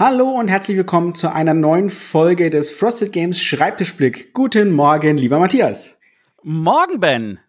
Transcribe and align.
Hallo 0.00 0.30
und 0.30 0.46
herzlich 0.46 0.76
willkommen 0.76 1.16
zu 1.16 1.32
einer 1.32 1.54
neuen 1.54 1.90
Folge 1.90 2.50
des 2.50 2.70
Frosted 2.70 3.12
Games 3.12 3.42
Schreibtischblick. 3.42 4.32
Guten 4.32 4.70
Morgen, 4.70 5.18
lieber 5.18 5.40
Matthias. 5.40 5.98
Morgen, 6.44 7.00
Ben. 7.00 7.40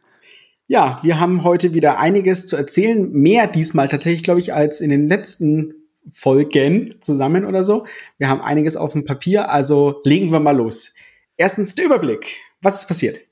Ja, 0.65 0.97
wir 1.03 1.19
haben 1.19 1.43
heute 1.43 1.75
wieder 1.75 1.99
einiges 1.99 2.47
zu 2.47 2.57
erzählen. 2.57 3.11
Mehr 3.11 3.45
diesmal 3.45 3.87
tatsächlich, 3.87 4.23
glaube 4.23 4.39
ich, 4.39 4.51
als 4.51 4.81
in 4.81 4.89
den 4.89 5.07
letzten 5.07 5.75
Folgen 6.11 6.95
zusammen 7.01 7.45
oder 7.45 7.63
so. 7.63 7.85
Wir 8.17 8.29
haben 8.29 8.41
einiges 8.41 8.75
auf 8.75 8.93
dem 8.93 9.05
Papier, 9.05 9.51
also 9.51 10.01
legen 10.03 10.31
wir 10.31 10.39
mal 10.39 10.57
los. 10.57 10.95
Erstens 11.37 11.75
der 11.75 11.85
Überblick. 11.85 12.37
Was 12.63 12.81
ist 12.81 12.87
passiert? 12.87 13.28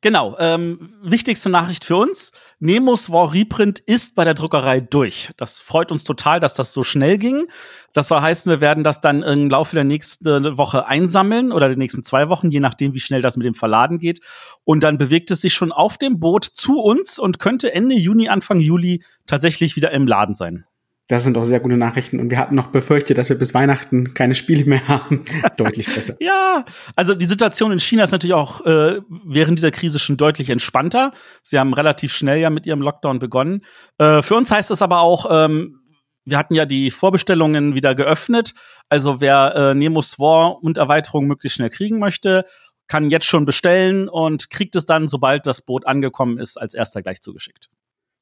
Genau, 0.00 0.36
ähm, 0.38 0.90
wichtigste 1.02 1.50
Nachricht 1.50 1.84
für 1.84 1.96
uns. 1.96 2.30
Nemos 2.60 3.10
War 3.10 3.34
Reprint 3.34 3.80
ist 3.80 4.14
bei 4.14 4.24
der 4.24 4.34
Druckerei 4.34 4.78
durch. 4.78 5.32
Das 5.36 5.58
freut 5.58 5.90
uns 5.90 6.04
total, 6.04 6.38
dass 6.38 6.54
das 6.54 6.72
so 6.72 6.84
schnell 6.84 7.18
ging. 7.18 7.48
Das 7.94 8.06
soll 8.06 8.20
heißen, 8.20 8.48
wir 8.48 8.60
werden 8.60 8.84
das 8.84 9.00
dann 9.00 9.24
im 9.24 9.50
Laufe 9.50 9.74
der 9.74 9.82
nächsten 9.82 10.56
Woche 10.56 10.86
einsammeln 10.86 11.50
oder 11.50 11.66
der 11.66 11.76
nächsten 11.76 12.04
zwei 12.04 12.28
Wochen, 12.28 12.50
je 12.50 12.60
nachdem, 12.60 12.94
wie 12.94 13.00
schnell 13.00 13.22
das 13.22 13.36
mit 13.36 13.44
dem 13.44 13.54
Verladen 13.54 13.98
geht. 13.98 14.20
Und 14.62 14.84
dann 14.84 14.98
bewegt 14.98 15.32
es 15.32 15.40
sich 15.40 15.52
schon 15.52 15.72
auf 15.72 15.98
dem 15.98 16.20
Boot 16.20 16.44
zu 16.44 16.80
uns 16.80 17.18
und 17.18 17.40
könnte 17.40 17.74
Ende 17.74 17.96
Juni, 17.96 18.28
Anfang 18.28 18.60
Juli 18.60 19.02
tatsächlich 19.26 19.74
wieder 19.74 19.90
im 19.90 20.06
Laden 20.06 20.36
sein. 20.36 20.64
Das 21.08 21.24
sind 21.24 21.34
doch 21.38 21.44
sehr 21.44 21.60
gute 21.60 21.78
Nachrichten. 21.78 22.20
Und 22.20 22.30
wir 22.30 22.38
hatten 22.38 22.54
noch 22.54 22.66
befürchtet, 22.66 23.16
dass 23.16 23.30
wir 23.30 23.38
bis 23.38 23.54
Weihnachten 23.54 24.12
keine 24.12 24.34
Spiele 24.34 24.66
mehr 24.66 24.86
haben. 24.86 25.24
deutlich 25.56 25.92
besser. 25.92 26.16
ja, 26.20 26.64
also 26.96 27.14
die 27.14 27.24
Situation 27.24 27.72
in 27.72 27.80
China 27.80 28.04
ist 28.04 28.12
natürlich 28.12 28.34
auch 28.34 28.64
äh, 28.66 29.00
während 29.24 29.58
dieser 29.58 29.70
Krise 29.70 29.98
schon 29.98 30.18
deutlich 30.18 30.50
entspannter. 30.50 31.12
Sie 31.42 31.58
haben 31.58 31.72
relativ 31.72 32.12
schnell 32.12 32.38
ja 32.38 32.50
mit 32.50 32.66
ihrem 32.66 32.82
Lockdown 32.82 33.18
begonnen. 33.18 33.62
Äh, 33.96 34.20
für 34.20 34.34
uns 34.34 34.50
heißt 34.50 34.70
es 34.70 34.82
aber 34.82 35.00
auch, 35.00 35.26
ähm, 35.30 35.80
wir 36.26 36.36
hatten 36.36 36.54
ja 36.54 36.66
die 36.66 36.90
Vorbestellungen 36.90 37.74
wieder 37.74 37.94
geöffnet. 37.94 38.52
Also 38.90 39.22
wer 39.22 39.54
äh, 39.56 39.74
Nemos 39.74 40.18
War 40.18 40.62
und 40.62 40.76
Erweiterung 40.76 41.26
möglichst 41.26 41.56
schnell 41.56 41.70
kriegen 41.70 41.98
möchte, 41.98 42.44
kann 42.86 43.08
jetzt 43.08 43.26
schon 43.26 43.46
bestellen 43.46 44.10
und 44.10 44.50
kriegt 44.50 44.76
es 44.76 44.84
dann, 44.84 45.08
sobald 45.08 45.46
das 45.46 45.62
Boot 45.62 45.86
angekommen 45.86 46.38
ist, 46.38 46.58
als 46.58 46.74
erster 46.74 47.00
gleich 47.02 47.22
zugeschickt. 47.22 47.70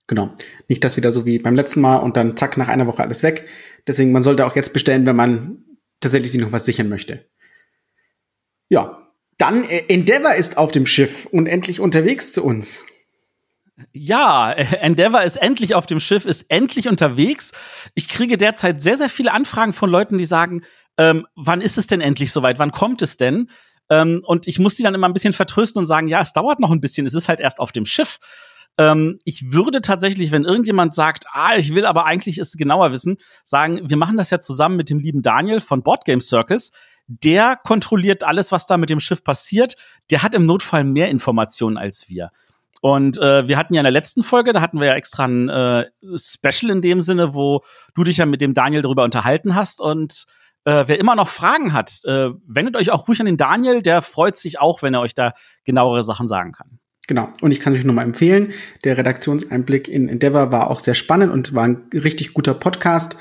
Genau. 0.07 0.35
Nicht 0.69 0.85
das 0.85 0.97
wieder 0.97 1.11
so 1.11 1.27
wie 1.27 1.39
beim 1.39 1.57
letzten 1.57 1.81
Mal 1.81 1.97
und 1.97 2.17
dann 2.17 2.37
zack, 2.37 2.57
nach 2.57 2.69
einer 2.69 2.87
Woche 2.87 3.03
alles 3.03 3.23
weg. 3.23 3.49
Deswegen, 3.87 4.13
man 4.13 4.23
sollte 4.23 4.47
auch 4.47 4.55
jetzt 4.55 4.73
bestellen, 4.73 5.07
wenn 5.07 5.17
man 5.17 5.65
tatsächlich 6.01 6.33
sich 6.33 6.41
noch 6.41 6.53
was 6.53 6.65
sichern 6.65 6.89
möchte. 6.89 7.27
Ja. 8.69 9.03
Dann, 9.39 9.65
äh, 9.65 9.85
Endeavor 9.89 10.35
ist 10.35 10.57
auf 10.57 10.73
dem 10.73 10.87
Schiff 10.87 11.27
und 11.27 11.47
endlich 11.47 11.81
unterwegs 11.81 12.33
zu 12.33 12.45
uns. 12.45 12.85
Ja, 13.93 14.53
Endeavor 14.53 15.23
ist 15.23 15.37
endlich 15.37 15.75
auf 15.75 15.87
dem 15.87 16.01
Schiff, 16.01 16.25
ist 16.25 16.47
endlich 16.49 16.89
unterwegs. 16.89 17.53
Ich 17.95 18.09
kriege 18.09 18.39
derzeit 18.39 18.81
sehr, 18.81 18.97
sehr 18.97 19.11
viele 19.11 19.33
Anfragen 19.33 19.73
von 19.73 19.91
Leuten, 19.91 20.17
die 20.17 20.25
sagen, 20.25 20.63
ähm, 20.97 21.27
wann 21.35 21.61
ist 21.61 21.77
es 21.77 21.87
denn 21.87 22.01
endlich 22.01 22.33
soweit? 22.33 22.59
Wann 22.59 22.71
kommt 22.71 23.03
es 23.03 23.19
denn? 23.19 23.51
Ähm, 23.91 24.23
und 24.25 24.47
ich 24.47 24.59
muss 24.59 24.77
die 24.77 24.83
dann 24.83 24.95
immer 24.95 25.09
ein 25.09 25.13
bisschen 25.13 25.35
vertrösten 25.35 25.81
und 25.81 25.87
sagen, 25.87 26.09
ja, 26.09 26.21
es 26.21 26.33
dauert 26.33 26.59
noch 26.59 26.71
ein 26.71 26.81
bisschen, 26.81 27.07
es 27.07 27.15
ist 27.15 27.29
halt 27.29 27.41
erst 27.41 27.59
auf 27.59 27.73
dem 27.73 27.85
Schiff. 27.85 28.19
Ähm, 28.79 29.19
ich 29.25 29.53
würde 29.53 29.81
tatsächlich, 29.81 30.33
wenn 30.33 30.45
irgendjemand 30.45 30.95
sagt, 30.95 31.25
ah, 31.31 31.57
ich 31.57 31.75
will 31.75 31.87
aber 31.87 32.05
eigentlich 32.05 32.39
es 32.39 32.53
genauer 32.53 32.93
wissen, 32.93 33.17
sagen, 33.45 33.81
wir 33.89 33.97
machen 33.97 34.17
das 34.17 34.31
ja 34.31 34.39
zusammen 34.39 34.77
mit 34.77 34.91
dem 34.91 34.99
lieben 34.99 35.23
Daniel 35.23 35.61
von 35.61 35.83
Board 35.83 36.05
Game 36.05 36.21
Circus. 36.21 36.73
Der 37.09 37.57
kontrolliert 37.57 38.25
alles, 38.25 38.53
was 38.53 38.67
da 38.67 38.77
mit 38.77 38.91
dem 38.91 39.01
Schiff 39.01 39.23
passiert. 39.23 39.77
Der 40.11 40.23
hat 40.23 40.35
im 40.35 40.45
Notfall 40.45 40.85
mehr 40.85 41.09
Informationen 41.09 41.77
als 41.77 42.09
wir. 42.09 42.31
Und 42.83 43.19
äh, 43.19 43.49
wir 43.49 43.57
hatten 43.57 43.75
ja 43.75 43.81
in 43.81 43.85
der 43.85 43.93
letzten 43.93 44.23
Folge, 44.23 44.53
da 44.53 44.61
hatten 44.61 44.81
wir 44.81 44.89
ja 44.89 44.95
extra 44.95 45.25
ein 45.25 45.49
äh, 45.49 45.87
Special 46.17 46.71
in 46.71 46.83
dem 46.83 47.01
Sinne, 47.01 47.35
wo 47.35 47.63
du 47.95 48.05
dich 48.05 48.19
ja 48.19 48.27
mit 48.27 48.41
dem 48.41 48.55
Daniel 48.55 48.83
darüber 48.83 49.05
unterhalten 49.05 49.55
hast. 49.55 49.81
Und 49.81 50.27
äh, 50.65 50.85
wer 50.87 50.99
immer 50.99 51.17
noch 51.17 51.29
Fragen 51.29 51.73
hat, 51.73 52.01
äh, 52.05 52.31
wendet 52.47 52.77
euch 52.77 52.91
auch 52.91 53.09
ruhig 53.09 53.21
an 53.21 53.27
den 53.27 53.37
Daniel. 53.39 53.83
Der 53.83 54.03
freut 54.03 54.37
sich 54.37 54.61
auch, 54.61 54.83
wenn 54.83 54.95
er 54.95 55.01
euch 55.01 55.15
da 55.15 55.33
genauere 55.65 56.03
Sachen 56.03 56.27
sagen 56.27 56.53
kann. 56.53 56.79
Genau. 57.07 57.29
Und 57.41 57.53
ich 57.53 57.61
kann 57.61 57.73
euch 57.73 57.85
nur 57.85 57.95
mal 57.95 58.03
empfehlen, 58.03 58.53
der 58.85 58.97
Redaktionseinblick 58.97 59.89
in 59.89 60.09
Endeavor 60.09 60.51
war 60.51 60.71
auch 60.71 60.81
sehr 60.81 60.95
spannend 60.95 61.33
und 61.33 61.55
war 61.55 61.65
ein 61.65 61.85
richtig 61.93 62.35
guter 62.35 62.55
Podcast. 62.55 63.17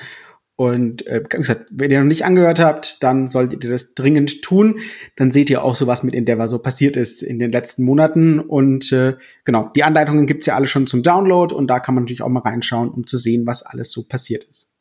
Und 0.57 1.05
äh, 1.05 1.21
wie 1.29 1.37
gesagt, 1.37 1.65
wenn 1.69 1.91
ihr 1.91 1.99
noch 1.99 2.07
nicht 2.07 2.23
angehört 2.23 2.59
habt, 2.59 3.03
dann 3.03 3.27
solltet 3.27 3.63
ihr 3.63 3.69
das 3.69 3.93
dringend 3.93 4.41
tun. 4.41 4.79
Dann 5.17 5.29
seht 5.29 5.49
ihr 5.49 5.63
auch 5.63 5.75
so, 5.75 5.85
was 5.85 6.01
mit 6.01 6.15
Endeavor 6.15 6.47
so 6.47 6.59
passiert 6.59 6.95
ist 6.95 7.21
in 7.21 7.39
den 7.39 7.51
letzten 7.51 7.83
Monaten. 7.83 8.39
Und 8.39 8.91
äh, 8.93 9.15
genau, 9.43 9.69
die 9.75 9.83
Anleitungen 9.83 10.25
gibt's 10.27 10.45
ja 10.45 10.55
alle 10.55 10.67
schon 10.67 10.87
zum 10.87 11.03
Download 11.03 11.53
und 11.53 11.67
da 11.67 11.79
kann 11.79 11.93
man 11.93 12.05
natürlich 12.05 12.21
auch 12.21 12.29
mal 12.29 12.39
reinschauen, 12.39 12.89
um 12.89 13.05
zu 13.05 13.17
sehen, 13.17 13.45
was 13.45 13.63
alles 13.63 13.91
so 13.91 14.07
passiert 14.07 14.45
ist. 14.45 14.74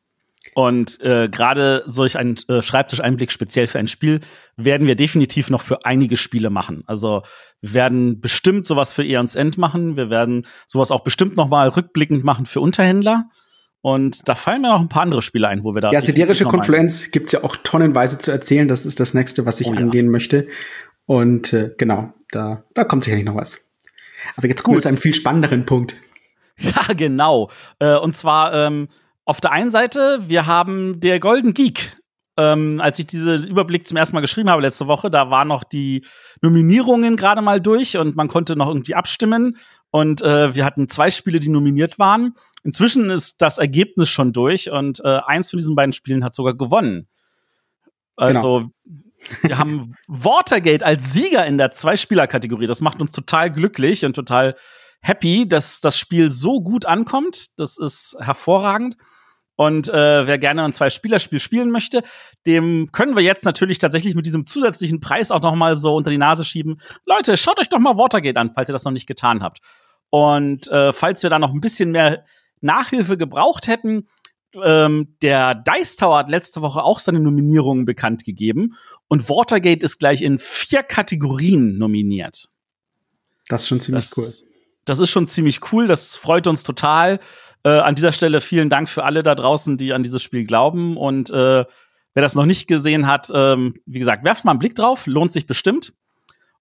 Und 0.55 1.01
äh, 1.01 1.29
gerade 1.29 1.83
solch 1.87 2.17
ein 2.17 2.37
äh, 2.49 2.63
Schreibtischeinblick 2.63 3.33
speziell 3.33 3.67
für 3.67 3.79
ein 3.79 3.89
Spiel 3.89 4.21
werden 4.57 4.87
wir 4.87 4.95
definitiv 4.95 5.51
noch 5.51 5.63
für 5.63 5.85
einige 5.85 6.17
Spiele 6.17 6.49
machen. 6.49 6.85
Also 6.87 7.23
wir 7.61 7.75
werden 7.75 8.21
bestimmt 8.21 8.65
sowas 8.65 8.93
für 8.93 9.05
Eons 9.05 9.35
End 9.35 9.59
machen. 9.59 9.97
Wir 9.97 10.11
werden 10.11 10.47
sowas 10.67 10.91
auch 10.93 11.01
bestimmt 11.01 11.37
noch 11.37 11.49
mal 11.49 11.69
rückblickend 11.69 12.23
machen 12.25 12.47
für 12.47 12.61
Unterhändler. 12.61 13.25
Und 13.81 14.29
da 14.29 14.35
fallen 14.35 14.63
mir 14.63 14.69
noch 14.69 14.81
ein 14.81 14.89
paar 14.89 15.03
andere 15.03 15.23
Spiele 15.23 15.49
ein, 15.49 15.65
wo 15.65 15.75
wir 15.75 15.83
da. 15.83 15.91
Ja, 15.91 16.01
siderische 16.01 16.45
Konfluenz 16.45 17.11
gibt's 17.11 17.33
ja 17.33 17.45
auch 17.45 17.57
tonnenweise 17.57 18.19
zu 18.19 18.31
erzählen. 18.31 18.69
Das 18.69 18.87
ist 18.87 19.01
das 19.01 19.13
nächste, 19.13 19.45
was 19.45 19.61
ich 19.61 19.67
oh, 19.67 19.75
ja. 19.75 19.81
angehen 19.81 20.09
möchte. 20.09 20.47
Und 21.05 21.53
äh, 21.53 21.75
genau, 21.77 22.15
da, 22.31 22.65
da 22.75 22.85
kommt 22.85 23.05
sicherlich 23.05 23.27
noch 23.27 23.35
was. 23.35 23.61
Aber 24.37 24.49
jetzt 24.49 24.63
kommen 24.63 24.77
wir 24.77 24.81
zu 24.81 24.89
einem 24.89 24.97
viel 24.97 25.15
spannenderen 25.15 25.67
Punkt. 25.67 25.97
Ja, 26.57 26.95
genau. 26.97 27.51
Äh, 27.81 27.97
und 27.97 28.15
zwar 28.15 28.55
ähm, 28.55 28.87
auf 29.25 29.41
der 29.41 29.53
einen 29.53 29.71
Seite, 29.71 30.21
wir 30.27 30.47
haben 30.47 31.01
der 31.01 31.21
Golden 31.21 31.55
Geek. 31.55 31.97
Ähm, 32.37 32.81
als 32.81 32.99
ich 32.99 33.07
diesen 33.07 33.47
Überblick 33.47 33.87
zum 33.87 33.97
ersten 33.97 34.17
Mal 34.17 34.21
geschrieben 34.21 34.51
habe 34.51 34.61
letzte 34.61 34.89
Woche, 34.89 35.09
da 35.09 35.31
waren 35.31 35.47
noch 35.47 35.63
die 35.63 36.05
Nominierungen 36.43 37.15
gerade 37.15 37.43
mal 37.43 37.61
durch 37.61 37.97
und 37.97 38.17
man 38.17 38.27
konnte 38.27 38.57
noch 38.57 38.67
irgendwie 38.67 38.97
abstimmen. 38.97 39.57
Und 39.91 40.21
äh, 40.23 40.53
wir 40.53 40.65
hatten 40.65 40.89
zwei 40.89 41.13
Spiele, 41.13 41.39
die 41.39 41.49
nominiert 41.49 42.01
waren. 42.01 42.35
Inzwischen 42.65 43.09
ist 43.11 43.41
das 43.41 43.59
Ergebnis 43.59 44.09
schon 44.09 44.33
durch 44.33 44.71
und 44.71 45.01
äh, 45.05 45.21
eins 45.25 45.51
von 45.51 45.59
diesen 45.59 45.77
beiden 45.77 45.93
Spielen 45.93 46.25
hat 46.25 46.35
sogar 46.35 46.55
gewonnen. 46.55 47.07
Also 48.17 48.71
genau. 48.85 49.03
wir 49.43 49.59
haben 49.59 49.95
Watergate 50.09 50.85
als 50.85 51.13
Sieger 51.13 51.47
in 51.47 51.57
der 51.57 51.71
Zwei-Spieler-Kategorie. 51.71 52.67
Das 52.67 52.81
macht 52.81 53.01
uns 53.01 53.13
total 53.13 53.53
glücklich 53.53 54.05
und 54.05 54.15
total 54.15 54.57
happy, 55.05 55.47
dass 55.47 55.81
das 55.81 55.99
Spiel 55.99 56.31
so 56.31 56.63
gut 56.63 56.87
ankommt. 56.87 57.59
Das 57.59 57.77
ist 57.77 58.17
hervorragend. 58.19 58.97
Und 59.57 59.89
äh, 59.89 60.27
wer 60.27 60.39
gerne 60.39 60.65
ein 60.65 60.73
Zwei-Spieler-Spiel 60.73 61.39
spielen 61.39 61.71
möchte, 61.71 62.03
dem 62.47 62.91
können 62.91 63.15
wir 63.15 63.23
jetzt 63.23 63.45
natürlich 63.45 63.79
tatsächlich 63.79 64.17
mit 64.17 64.27
diesem 64.27 64.47
zusätzlichen 64.47 64.99
Preis 65.01 65.31
auch 65.31 65.43
noch 65.43 65.55
mal 65.55 65.77
so 65.77 65.95
unter 65.95 66.11
die 66.11 66.19
Nase 66.19 66.45
schieben. 66.45 66.81
Leute, 67.07 67.37
schaut 67.37 67.61
euch 67.61 67.69
doch 67.69 67.79
mal 67.79 67.97
Watergate 67.97 68.37
an, 68.37 68.53
falls 68.53 68.69
ihr 68.69 68.73
das 68.73 68.85
noch 68.85 68.93
nicht 68.93 69.07
getan 69.07 69.45
habt. 69.45 69.59
Und 70.11 70.67
äh, 70.69 70.93
falls 70.93 71.23
wir 71.23 71.31
da 71.31 71.39
noch 71.39 71.53
ein 71.53 71.61
bisschen 71.61 71.93
mehr 71.93 72.25
Nachhilfe 72.63 73.17
gebraucht 73.17 73.69
hätten, 73.69 74.09
ähm, 74.61 75.17
der 75.23 75.55
Dice 75.55 75.97
Tower 75.97 76.19
hat 76.19 76.31
letzte 76.31 76.63
Woche 76.63 76.83
auch 76.83 76.99
seine 76.99 77.21
Nominierungen 77.21 77.85
bekannt 77.85 78.25
gegeben 78.25 78.75
und 79.09 79.29
Watergate 79.29 79.85
ist 79.85 79.99
gleich 79.99 80.23
in 80.23 80.39
vier 80.39 80.83
Kategorien 80.83 81.77
nominiert. 81.77 82.49
Das 83.49 83.63
ist 83.63 83.69
schon 83.69 83.81
ziemlich 83.81 84.09
das, 84.09 84.19
cool 84.19 84.54
das 84.85 84.99
ist 84.99 85.11
schon 85.11 85.27
ziemlich 85.27 85.73
cool. 85.73 85.87
Das 85.87 86.17
freut 86.17 86.47
uns 86.47 86.63
total. 86.63 87.19
Äh, 87.65 87.71
an 87.71 87.95
dieser 87.95 88.13
Stelle 88.13 88.41
vielen 88.41 88.69
Dank 88.69 88.89
für 88.89 89.05
alle 89.05 89.23
da 89.23 89.35
draußen, 89.35 89.77
die 89.77 89.93
an 89.93 90.03
dieses 90.03 90.23
Spiel 90.23 90.45
glauben. 90.45 90.97
Und 90.97 91.31
äh, 91.31 91.65
wer 92.15 92.23
das 92.23 92.35
noch 92.35 92.47
nicht 92.47 92.67
gesehen 92.67 93.07
hat, 93.07 93.29
ähm, 93.35 93.75
wie 93.87 93.99
gesagt, 93.99 94.25
werft 94.25 94.45
mal 94.45 94.53
einen 94.53 94.61
Blick 94.61 94.75
drauf, 94.75 95.07
lohnt 95.07 95.33
sich 95.33 95.47
bestimmt. 95.47 95.93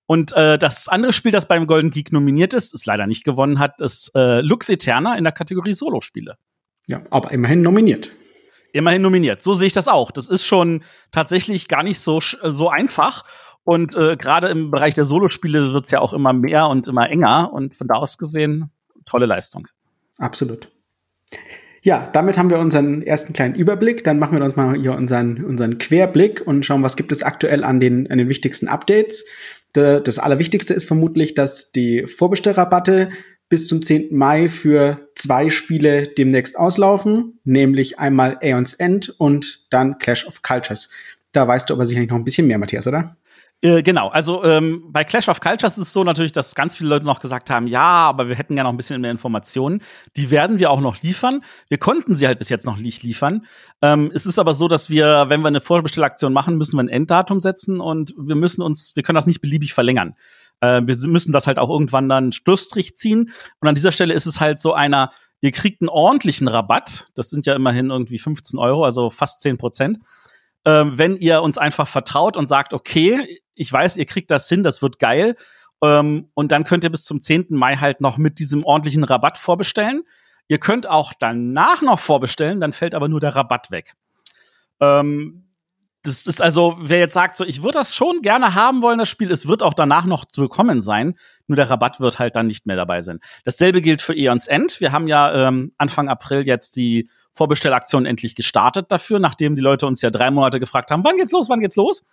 Und 0.06 0.34
äh, 0.34 0.58
das 0.58 0.88
andere 0.90 1.14
Spiel, 1.14 1.32
das 1.32 1.48
beim 1.48 1.68
Golden 1.68 1.92
Geek 1.92 2.12
nominiert 2.12 2.54
ist, 2.54 2.74
es 2.74 2.86
leider 2.86 3.08
nicht 3.08 3.24
gewonnen 3.24 3.60
hat, 3.60 3.80
ist 3.80 4.12
äh, 4.16 4.42
Lux 4.42 4.70
Eterna 4.70 5.16
in 5.16 5.24
der 5.24 5.34
Kategorie 5.34 5.74
Solo-Spiele. 5.74 6.36
Ja, 6.88 7.02
aber 7.10 7.32
immerhin 7.32 7.62
nominiert. 7.62 8.12
Immerhin 8.74 9.02
nominiert. 9.02 9.42
So 9.42 9.54
sehe 9.54 9.68
ich 9.68 9.74
das 9.74 9.88
auch. 9.88 10.12
Das 10.12 10.28
ist 10.28 10.46
schon 10.46 10.84
tatsächlich 11.12 11.68
gar 11.68 11.84
nicht 11.84 12.00
so, 12.00 12.20
so 12.20 12.70
einfach. 12.70 13.24
Und 13.64 13.96
äh, 13.96 14.18
gerade 14.18 14.48
im 14.48 14.72
Bereich 14.72 14.94
der 14.94 15.06
Solospiele 15.06 15.74
wird's 15.74 15.92
ja 15.92 16.00
auch 16.00 16.14
immer 16.14 16.34
mehr 16.34 16.68
und 16.68 16.88
immer 16.88 17.10
enger. 17.10 17.52
Und 17.54 17.76
von 17.76 17.88
da 17.88 17.96
aus 17.96 18.18
gesehen, 18.18 18.72
tolle 19.06 19.26
Leistung. 19.26 19.68
Absolut. 20.18 20.70
Ja, 21.82 22.10
damit 22.14 22.38
haben 22.38 22.50
wir 22.50 22.60
unseren 22.60 23.02
ersten 23.02 23.34
kleinen 23.34 23.56
Überblick. 23.56 24.04
Dann 24.04 24.20
machen 24.20 24.38
wir 24.38 24.44
uns 24.44 24.56
mal 24.56 24.76
hier 24.76 24.94
unseren, 24.94 25.44
unseren 25.44 25.78
Querblick 25.78 26.42
und 26.46 26.66
schauen, 26.66 26.84
was 26.84 26.96
gibt 26.96 27.12
es 27.12 27.24
aktuell 27.24 27.64
an 27.64 27.80
den, 27.80 28.10
an 28.10 28.18
den 28.18 28.30
wichtigsten 28.30 28.68
Updates. 28.68 29.26
Das 29.74 30.20
Allerwichtigste 30.20 30.74
ist 30.74 30.86
vermutlich, 30.86 31.34
dass 31.34 31.72
die 31.72 32.06
Vorbestellrabatte 32.08 33.10
bis 33.50 33.68
zum 33.68 33.82
10. 33.82 34.16
Mai 34.16 34.48
für 34.50 35.10
zwei 35.16 35.50
Spiele 35.50 36.08
demnächst 36.08 36.58
auslaufen, 36.58 37.40
nämlich 37.44 38.00
einmal 38.00 38.38
Aeons 38.42 38.74
End 38.74 39.14
und 39.20 39.66
dann 39.70 39.98
Clash 40.00 40.26
of 40.26 40.42
Cultures. 40.42 40.90
Da 41.34 41.48
weißt 41.48 41.70
du 41.70 41.74
aber 41.74 41.86
sicherlich 41.86 42.10
noch 42.10 42.18
ein 42.18 42.24
bisschen 42.24 42.48
mehr, 42.48 42.60
Matthias, 42.60 42.88
oder? 42.88 43.18
Äh, 43.64 43.82
genau, 43.82 44.10
also 44.10 44.44
ähm, 44.44 44.84
bei 44.90 45.06
Clash 45.06 45.30
of 45.30 45.40
Cultures 45.40 45.78
ist 45.78 45.88
es 45.88 45.94
so 45.94 46.04
natürlich, 46.04 46.34
dass 46.34 46.54
ganz 46.54 46.76
viele 46.76 46.90
Leute 46.90 47.06
noch 47.06 47.22
gesagt 47.22 47.50
haben, 47.50 47.66
ja, 47.66 47.80
aber 47.82 48.28
wir 48.28 48.36
hätten 48.36 48.58
ja 48.58 48.64
noch 48.64 48.72
ein 48.72 48.76
bisschen 48.76 49.00
mehr 49.00 49.10
Informationen. 49.10 49.82
Die 50.18 50.32
werden 50.32 50.60
wir 50.60 50.70
auch 50.70 50.82
noch 50.82 51.02
liefern. 51.02 51.42
Wir 51.70 51.78
konnten 51.78 52.14
sie 52.14 52.28
halt 52.28 52.40
bis 52.40 52.50
jetzt 52.50 52.66
noch 52.66 52.76
nicht 52.76 53.04
liefern. 53.04 53.46
Ähm, 53.82 54.12
es 54.14 54.26
ist 54.26 54.38
aber 54.38 54.54
so, 54.54 54.68
dass 54.68 54.90
wir, 54.90 55.30
wenn 55.30 55.40
wir 55.42 55.48
eine 55.48 55.62
Vorbestellaktion 55.62 56.34
machen, 56.34 56.58
müssen 56.58 56.76
wir 56.76 56.84
ein 56.84 56.90
Enddatum 56.90 57.40
setzen 57.40 57.80
und 57.80 58.14
wir 58.18 58.36
müssen 58.36 58.62
uns, 58.62 58.98
wir 58.98 59.04
können 59.04 59.16
das 59.16 59.28
nicht 59.28 59.40
beliebig 59.40 59.74
verlängern. 59.74 60.16
Äh, 60.60 60.82
wir 60.84 60.98
müssen 61.08 61.32
das 61.32 61.48
halt 61.48 61.58
auch 61.58 61.70
irgendwann 61.70 62.10
dann 62.10 62.34
Schlussstrich 62.34 62.98
ziehen. 62.98 63.32
Und 63.62 63.68
an 63.70 63.76
dieser 63.76 63.94
Stelle 63.94 64.14
ist 64.14 64.26
es 64.26 64.42
halt 64.42 64.60
so 64.60 64.74
einer, 64.74 65.12
ihr 65.40 65.54
kriegt 65.54 65.82
einen 65.82 65.88
ordentlichen 65.88 66.50
Rabatt. 66.50 67.08
Das 67.16 67.30
sind 67.30 67.46
ja 67.46 67.56
immerhin 67.56 67.92
irgendwie 67.92 68.20
15 68.20 68.60
Euro, 68.60 68.84
also 68.84 69.10
fast 69.10 69.40
10 69.40 69.58
Prozent 69.58 70.00
ähm, 70.66 70.98
wenn 70.98 71.18
ihr 71.18 71.42
uns 71.42 71.58
einfach 71.58 71.88
vertraut 71.88 72.38
und 72.38 72.48
sagt, 72.48 72.74
okay, 72.74 73.42
ich 73.56 73.72
weiß, 73.72 73.98
ihr 73.98 74.06
kriegt 74.06 74.32
das 74.32 74.48
hin, 74.50 74.64
das 74.64 74.82
wird 74.82 75.00
geil. 75.00 75.36
Ähm, 75.84 76.30
und 76.34 76.52
dann 76.52 76.64
könnt 76.64 76.84
ihr 76.84 76.90
bis 76.90 77.04
zum 77.04 77.22
10. 77.22 77.48
Mai 77.50 77.76
halt 77.76 78.02
noch 78.02 78.18
mit 78.18 78.40
diesem 78.40 78.64
ordentlichen 78.64 79.04
Rabatt 79.04 79.38
vorbestellen. 79.38 80.04
Ihr 80.48 80.60
könnt 80.60 80.88
auch 80.88 81.14
danach 81.20 81.82
noch 81.82 82.00
vorbestellen, 82.00 82.60
dann 82.60 82.74
fällt 82.74 82.96
aber 82.96 83.08
nur 83.08 83.20
der 83.20 83.36
Rabatt 83.36 83.72
weg. 83.72 83.94
Ähm, 84.80 85.44
das 86.04 86.28
ist 86.28 86.42
also, 86.42 86.76
wer 86.80 87.00
jetzt 87.00 87.14
sagt, 87.14 87.38
so, 87.38 87.46
ich 87.46 87.64
würde 87.64 87.80
das 87.80 87.96
schon 87.96 88.22
gerne 88.22 88.56
haben 88.56 88.82
wollen, 88.82 88.98
das 88.98 89.08
Spiel, 89.08 89.32
es 89.32 89.48
wird 89.48 89.64
auch 89.64 89.74
danach 89.74 90.06
noch 90.06 90.26
zu 90.26 90.42
bekommen 90.42 90.82
sein, 90.82 91.16
nur 91.48 91.56
der 91.56 91.70
Rabatt 91.70 92.02
wird 92.02 92.20
halt 92.20 92.36
dann 92.36 92.48
nicht 92.48 92.66
mehr 92.66 92.76
dabei 92.76 93.02
sein. 93.02 93.20
Dasselbe 93.46 93.82
gilt 93.82 94.02
für 94.02 94.14
Eons 94.14 94.48
End. 94.48 94.82
Wir 94.82 94.92
haben 94.92 95.08
ja 95.08 95.48
ähm, 95.48 95.72
Anfang 95.78 96.10
April 96.10 96.46
jetzt 96.46 96.76
die 96.76 97.10
Vorbestellaktion 97.32 98.06
endlich 98.06 98.36
gestartet 98.36 98.92
dafür, 98.92 99.20
nachdem 99.20 99.56
die 99.56 99.62
Leute 99.62 99.88
uns 99.88 100.02
ja 100.02 100.10
drei 100.10 100.30
Monate 100.30 100.60
gefragt 100.60 100.92
haben, 100.92 101.06
wann 101.06 101.16
geht's 101.16 101.32
los, 101.32 101.48
wann 101.48 101.62
geht's 101.62 101.78
los? 101.78 102.04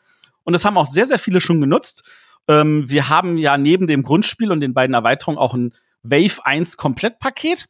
Und 0.44 0.52
das 0.52 0.64
haben 0.64 0.76
auch 0.76 0.86
sehr, 0.86 1.06
sehr 1.06 1.18
viele 1.18 1.40
schon 1.40 1.60
genutzt. 1.60 2.04
Ähm, 2.48 2.88
wir 2.88 3.08
haben 3.08 3.36
ja 3.36 3.58
neben 3.58 3.86
dem 3.86 4.02
Grundspiel 4.02 4.50
und 4.52 4.60
den 4.60 4.74
beiden 4.74 4.94
Erweiterungen 4.94 5.38
auch 5.38 5.54
ein 5.54 5.72
Wave 6.02 6.44
1 6.44 6.76
Komplettpaket. 6.76 7.68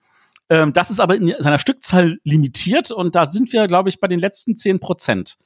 Ähm, 0.49 0.73
das 0.73 0.91
ist 0.91 1.01
aber 1.01 1.17
in 1.17 1.35
seiner 1.39 1.59
Stückzahl 1.59 2.19
limitiert 2.25 2.91
und 2.91 3.15
da 3.15 3.27
sind 3.27 3.53
wir, 3.53 3.67
glaube 3.67 3.89
ich, 3.89 4.01
bei 4.01 4.09
den 4.09 4.21
letzten 4.21 4.57
10 4.57 4.81
Prozent. 4.81 5.37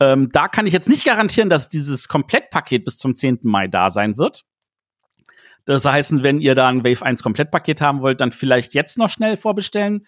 Ähm, 0.00 0.30
da 0.32 0.48
kann 0.48 0.66
ich 0.66 0.72
jetzt 0.72 0.88
nicht 0.88 1.04
garantieren, 1.04 1.48
dass 1.48 1.68
dieses 1.68 2.08
Komplettpaket 2.08 2.84
bis 2.84 2.96
zum 2.96 3.14
10. 3.14 3.40
Mai 3.42 3.68
da 3.68 3.90
sein 3.90 4.16
wird. 4.16 4.42
Das 5.64 5.84
heißt, 5.84 6.22
wenn 6.22 6.40
ihr 6.40 6.54
da 6.54 6.68
ein 6.68 6.84
Wave 6.84 7.04
1 7.04 7.22
Komplettpaket 7.22 7.80
haben 7.80 8.02
wollt, 8.02 8.20
dann 8.20 8.32
vielleicht 8.32 8.74
jetzt 8.74 8.98
noch 8.98 9.10
schnell 9.10 9.36
vorbestellen. 9.36 10.06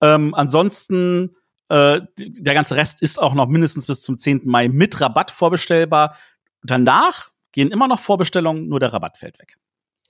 Ähm, 0.00 0.34
ansonsten, 0.34 1.36
äh, 1.68 2.00
der 2.18 2.54
ganze 2.54 2.76
Rest 2.76 3.02
ist 3.02 3.20
auch 3.20 3.34
noch 3.34 3.48
mindestens 3.48 3.86
bis 3.86 4.00
zum 4.00 4.18
10. 4.18 4.42
Mai 4.44 4.68
mit 4.68 5.00
Rabatt 5.00 5.30
vorbestellbar. 5.30 6.16
Danach 6.62 7.30
gehen 7.52 7.70
immer 7.70 7.88
noch 7.88 8.00
Vorbestellungen, 8.00 8.68
nur 8.68 8.80
der 8.80 8.92
Rabatt 8.92 9.16
fällt 9.16 9.38
weg. 9.38 9.56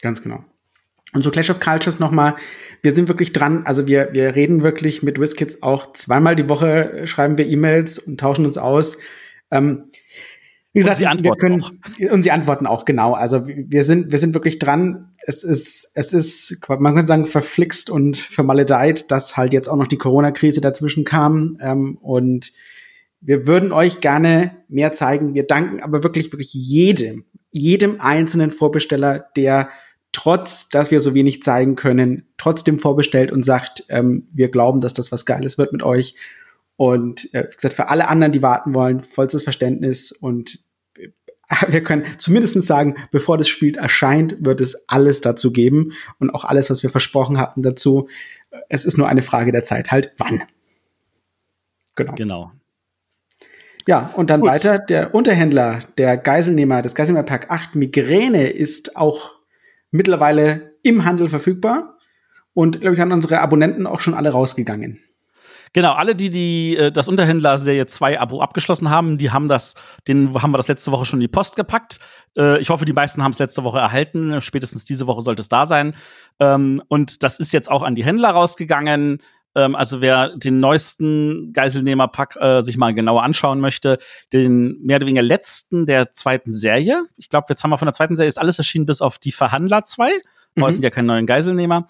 Ganz 0.02 0.22
genau. 0.22 0.44
Und 1.12 1.22
so 1.22 1.30
Clash 1.30 1.48
of 1.50 1.60
Cultures 1.60 1.98
nochmal, 1.98 2.34
wir 2.82 2.92
sind 2.92 3.08
wirklich 3.08 3.32
dran, 3.32 3.64
also 3.64 3.86
wir, 3.86 4.10
wir 4.12 4.34
reden 4.34 4.62
wirklich 4.62 5.02
mit 5.02 5.18
WizKids 5.18 5.62
auch 5.62 5.92
zweimal 5.92 6.36
die 6.36 6.48
Woche, 6.48 7.06
schreiben 7.06 7.38
wir 7.38 7.46
E-Mails 7.46 7.98
und 7.98 8.20
tauschen 8.20 8.44
uns 8.44 8.58
aus. 8.58 8.98
Ähm, 9.50 9.84
wie 10.72 10.80
gesagt, 10.80 11.00
und 11.00 11.18
sie 11.18 11.24
wir 11.24 11.32
können, 11.32 11.62
auch. 11.62 11.70
und 12.10 12.22
sie 12.22 12.32
antworten 12.32 12.66
auch, 12.66 12.84
genau. 12.84 13.14
Also 13.14 13.46
wir 13.46 13.82
sind, 13.82 14.12
wir 14.12 14.18
sind 14.18 14.34
wirklich 14.34 14.58
dran. 14.58 15.12
Es 15.28 15.42
ist, 15.42 15.90
es 15.94 16.12
ist, 16.12 16.60
man 16.68 16.94
könnte 16.94 17.08
sagen, 17.08 17.26
verflixt 17.26 17.90
und 17.90 18.16
vermaledeit, 18.16 19.10
dass 19.10 19.36
halt 19.36 19.52
jetzt 19.52 19.68
auch 19.68 19.76
noch 19.76 19.88
die 19.88 19.98
Corona-Krise 19.98 20.60
dazwischen 20.60 21.04
kam. 21.04 21.58
Ähm, 21.60 21.98
und 22.00 22.52
wir 23.20 23.46
würden 23.48 23.72
euch 23.72 24.00
gerne 24.00 24.56
mehr 24.68 24.92
zeigen. 24.92 25.34
Wir 25.34 25.42
danken 25.42 25.82
aber 25.82 26.04
wirklich, 26.04 26.32
wirklich 26.32 26.54
jedem, 26.54 27.24
jedem 27.50 28.00
einzelnen 28.00 28.52
Vorbesteller, 28.52 29.26
der 29.36 29.68
trotz, 30.12 30.68
dass 30.68 30.92
wir 30.92 31.00
so 31.00 31.12
wenig 31.12 31.42
zeigen 31.42 31.74
können, 31.74 32.28
trotzdem 32.38 32.78
vorbestellt 32.78 33.32
und 33.32 33.44
sagt, 33.44 33.84
ähm, 33.88 34.28
wir 34.32 34.48
glauben, 34.48 34.80
dass 34.80 34.94
das 34.94 35.10
was 35.10 35.26
Geiles 35.26 35.58
wird 35.58 35.72
mit 35.72 35.82
euch. 35.82 36.14
Und 36.76 37.34
äh, 37.34 37.48
wie 37.50 37.56
gesagt, 37.56 37.74
für 37.74 37.88
alle 37.88 38.08
anderen, 38.08 38.32
die 38.32 38.42
warten 38.42 38.74
wollen, 38.74 39.02
vollstes 39.02 39.42
Verständnis 39.42 40.12
und 40.12 40.60
wir 41.68 41.82
können 41.82 42.04
zumindest 42.18 42.60
sagen, 42.62 42.96
bevor 43.10 43.38
das 43.38 43.48
Spiel 43.48 43.76
erscheint, 43.76 44.36
wird 44.40 44.60
es 44.60 44.88
alles 44.88 45.20
dazu 45.20 45.52
geben 45.52 45.92
und 46.18 46.30
auch 46.30 46.44
alles, 46.44 46.70
was 46.70 46.82
wir 46.82 46.90
versprochen 46.90 47.38
hatten 47.38 47.62
dazu. 47.62 48.08
Es 48.68 48.84
ist 48.84 48.98
nur 48.98 49.08
eine 49.08 49.22
Frage 49.22 49.52
der 49.52 49.62
Zeit, 49.62 49.90
halt 49.90 50.12
wann. 50.18 50.42
Genau. 51.94 52.14
Genau. 52.14 52.52
Ja, 53.86 54.10
und 54.16 54.30
dann 54.30 54.40
Gut. 54.40 54.50
weiter, 54.50 54.78
der 54.80 55.14
Unterhändler, 55.14 55.80
der 55.96 56.16
Geiselnehmer 56.16 56.82
des 56.82 56.96
Geiselnehmerpack 56.96 57.50
8 57.50 57.76
Migräne 57.76 58.50
ist 58.50 58.96
auch 58.96 59.32
mittlerweile 59.92 60.74
im 60.82 61.04
Handel 61.04 61.28
verfügbar 61.28 61.96
und 62.52 62.80
glaube 62.80 62.94
ich, 62.94 63.00
haben 63.00 63.12
unsere 63.12 63.40
Abonnenten 63.40 63.86
auch 63.86 64.00
schon 64.00 64.14
alle 64.14 64.30
rausgegangen. 64.30 65.00
Genau, 65.76 65.92
alle, 65.92 66.14
die, 66.16 66.30
die 66.30 66.74
äh, 66.74 66.90
das 66.90 67.06
Unterhändler-Serie 67.06 67.84
2 67.84 68.18
Abo 68.18 68.40
abgeschlossen 68.40 68.88
haben, 68.88 69.18
die 69.18 69.30
haben 69.30 69.46
das, 69.46 69.74
den 70.08 70.32
haben 70.40 70.52
wir 70.52 70.56
das 70.56 70.68
letzte 70.68 70.90
Woche 70.90 71.04
schon 71.04 71.18
in 71.18 71.24
die 71.24 71.28
Post 71.28 71.54
gepackt. 71.54 71.98
Äh, 72.34 72.58
ich 72.62 72.70
hoffe, 72.70 72.86
die 72.86 72.94
meisten 72.94 73.22
haben 73.22 73.32
es 73.32 73.38
letzte 73.38 73.62
Woche 73.62 73.78
erhalten. 73.78 74.40
Spätestens 74.40 74.86
diese 74.86 75.06
Woche 75.06 75.20
sollte 75.20 75.42
es 75.42 75.50
da 75.50 75.66
sein. 75.66 75.94
Ähm, 76.40 76.82
und 76.88 77.22
das 77.22 77.38
ist 77.40 77.52
jetzt 77.52 77.70
auch 77.70 77.82
an 77.82 77.94
die 77.94 78.06
Händler 78.06 78.30
rausgegangen. 78.30 79.20
Ähm, 79.54 79.74
also 79.74 80.00
wer 80.00 80.34
den 80.34 80.60
neuesten 80.60 81.52
Geiselnehmerpack 81.52 82.36
äh, 82.40 82.62
sich 82.62 82.78
mal 82.78 82.94
genauer 82.94 83.22
anschauen 83.22 83.60
möchte, 83.60 83.98
den 84.32 84.78
mehr 84.80 84.96
oder 84.96 85.04
weniger 85.04 85.20
letzten 85.20 85.84
der 85.84 86.10
zweiten 86.14 86.52
Serie. 86.52 87.04
Ich 87.18 87.28
glaube, 87.28 87.48
jetzt 87.50 87.62
haben 87.62 87.70
wir 87.70 87.76
von 87.76 87.84
der 87.84 87.92
zweiten 87.92 88.16
Serie 88.16 88.30
ist 88.30 88.38
alles 88.38 88.56
erschienen 88.56 88.86
bis 88.86 89.02
auf 89.02 89.18
die 89.18 89.30
Verhandler 89.30 89.84
2. 89.84 90.08
Mhm. 90.08 90.62
Aber 90.62 90.70
es 90.70 90.76
sind 90.76 90.84
ja 90.84 90.90
keine 90.90 91.08
neuen 91.08 91.26
Geiselnehmer. 91.26 91.86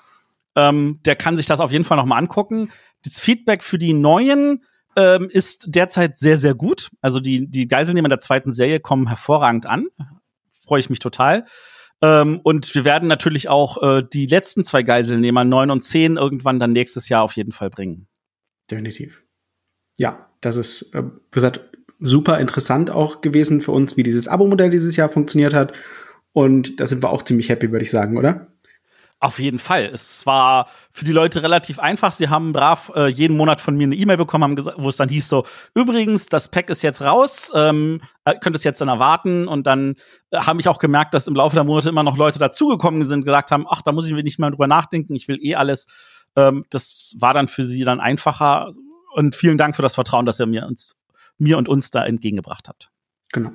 Ähm, 0.57 1.01
der 1.05 1.17
kann 1.17 1.37
sich 1.37 1.47
das 1.47 1.61
auf 1.61 1.71
jeden 1.71 1.85
Fall 1.85 1.97
noch 1.97 2.07
mal 2.07 2.19
angucken. 2.19 2.71
Das 3.05 3.21
Feedback 3.21 3.63
für 3.63 3.79
die 3.79 3.93
neuen 3.93 4.65
ähm, 4.97 5.29
ist 5.31 5.67
derzeit 5.69 6.17
sehr, 6.17 6.39
sehr 6.39 6.55
gut. 6.55 6.91
Also 7.03 7.21
die, 7.21 7.49
die 7.49 7.69
Geiselnehmer 7.69 8.09
der 8.09 8.19
zweiten 8.19 8.53
Serie 8.53 8.81
kommen 8.81 9.07
hervorragend 9.07 9.67
an. 9.67 9.87
Freue 10.65 10.81
ich 10.81 10.91
mich 10.91 10.99
total. 10.99 11.45
Ähm, 12.03 12.41
und 12.43 12.75
wir 12.75 12.85
werden 12.85 13.09
natürlich 13.09 13.49
auch 13.49 13.83
äh, 13.83 14.03
die 14.11 14.27
letzten 14.27 14.65
zwei 14.65 14.83
Geiselnehmer, 14.83 15.45
neun 15.45 15.71
und 15.71 15.83
zehn, 15.83 16.17
irgendwann 16.17 16.59
dann 16.59 16.73
nächstes 16.73 17.09
Jahr 17.09 17.23
auf 17.23 17.33
jeden 17.33 17.53
Fall 17.53 17.71
bringen. 17.71 18.09
Definitiv. 18.71 19.23
Ja, 19.97 20.29
das 20.41 20.57
ist, 20.57 20.95
äh, 20.95 21.03
wie 21.03 21.11
gesagt, 21.31 21.61
super 22.01 22.39
interessant 22.41 22.91
auch 22.91 23.21
gewesen 23.21 23.61
für 23.61 23.73
uns, 23.73 23.97
wie 23.97 24.03
dieses 24.03 24.29
Abo-Modell 24.29 24.71
dieses 24.71 24.97
Jahr 24.97 25.09
funktioniert 25.09 25.55
hat. 25.55 25.73
Und 26.33 26.81
da 26.81 26.87
sind 26.87 27.03
wir 27.03 27.11
auch 27.11 27.23
ziemlich 27.23 27.49
happy, 27.49 27.73
würde 27.73 27.83
ich 27.83 27.91
sagen, 27.91 28.19
oder? 28.19 28.49
Auf 29.19 29.39
jeden 29.39 29.59
Fall. 29.59 29.87
Es 29.87 30.27
war 30.27 30.69
für 30.93 31.07
die 31.07 31.13
Leute 31.13 31.43
relativ 31.43 31.79
einfach. 31.79 32.13
Sie 32.13 32.29
haben 32.29 32.53
brav 32.53 32.93
äh, 32.95 33.07
jeden 33.09 33.35
Monat 33.35 33.63
von 33.63 33.75
mir 33.75 33.85
eine 33.85 33.95
E-Mail 33.95 34.19
bekommen, 34.19 34.45
haben 34.45 34.57
gesagt, 34.57 34.77
wo 34.79 34.91
es 34.91 34.99
dann 34.99 35.09
hieß 35.09 35.27
so, 35.27 35.47
übrigens, 35.75 36.27
das 36.27 36.51
Pack 36.51 36.69
ist 36.69 36.83
jetzt 36.83 37.01
raus, 37.01 37.51
ähm, 37.55 38.03
äh, 38.27 38.35
könnt 38.39 38.57
es 38.57 38.65
jetzt 38.65 38.83
dann 38.83 38.89
erwarten. 38.89 39.49
Und 39.49 39.67
dann 39.67 39.95
äh, 40.31 40.41
habe 40.41 40.61
ich 40.61 40.69
auch 40.69 40.79
gemerkt, 40.79 41.15
dass 41.15 41.29
im 41.29 41.35
Laufe 41.35 41.55
der 41.55 41.65
Monate 41.65 41.89
immer 41.89 42.03
noch 42.03 42.19
Leute 42.19 42.39
dazugekommen 42.39 43.05
sind, 43.05 43.25
gesagt 43.25 43.53
haben, 43.53 43.65
ach, 43.67 43.81
da 43.81 43.93
muss 43.93 44.05
ich 44.05 44.13
mir 44.13 44.23
nicht 44.23 44.39
mehr 44.39 44.51
drüber 44.51 44.67
nachdenken, 44.67 45.15
ich 45.15 45.29
will 45.29 45.39
eh 45.41 45.55
alles. 45.55 45.87
Ähm, 46.37 46.67
das 46.69 47.17
war 47.19 47.33
dann 47.33 47.49
für 47.49 47.65
sie 47.65 47.85
dann 47.85 48.01
einfacher. 48.01 48.71
Und 49.15 49.35
vielen 49.35 49.57
Dank 49.57 49.77
für 49.77 49.83
das 49.83 49.95
Vertrauen, 49.95 50.27
das 50.27 50.39
ihr 50.41 50.47
mir, 50.47 50.67
uns, 50.67 50.95
mir 51.39 51.57
und 51.57 51.71
uns 51.71 51.91
da 51.91 52.05
entgegengebracht 52.05 52.69
habt. 52.69 52.91
Genau. 53.33 53.53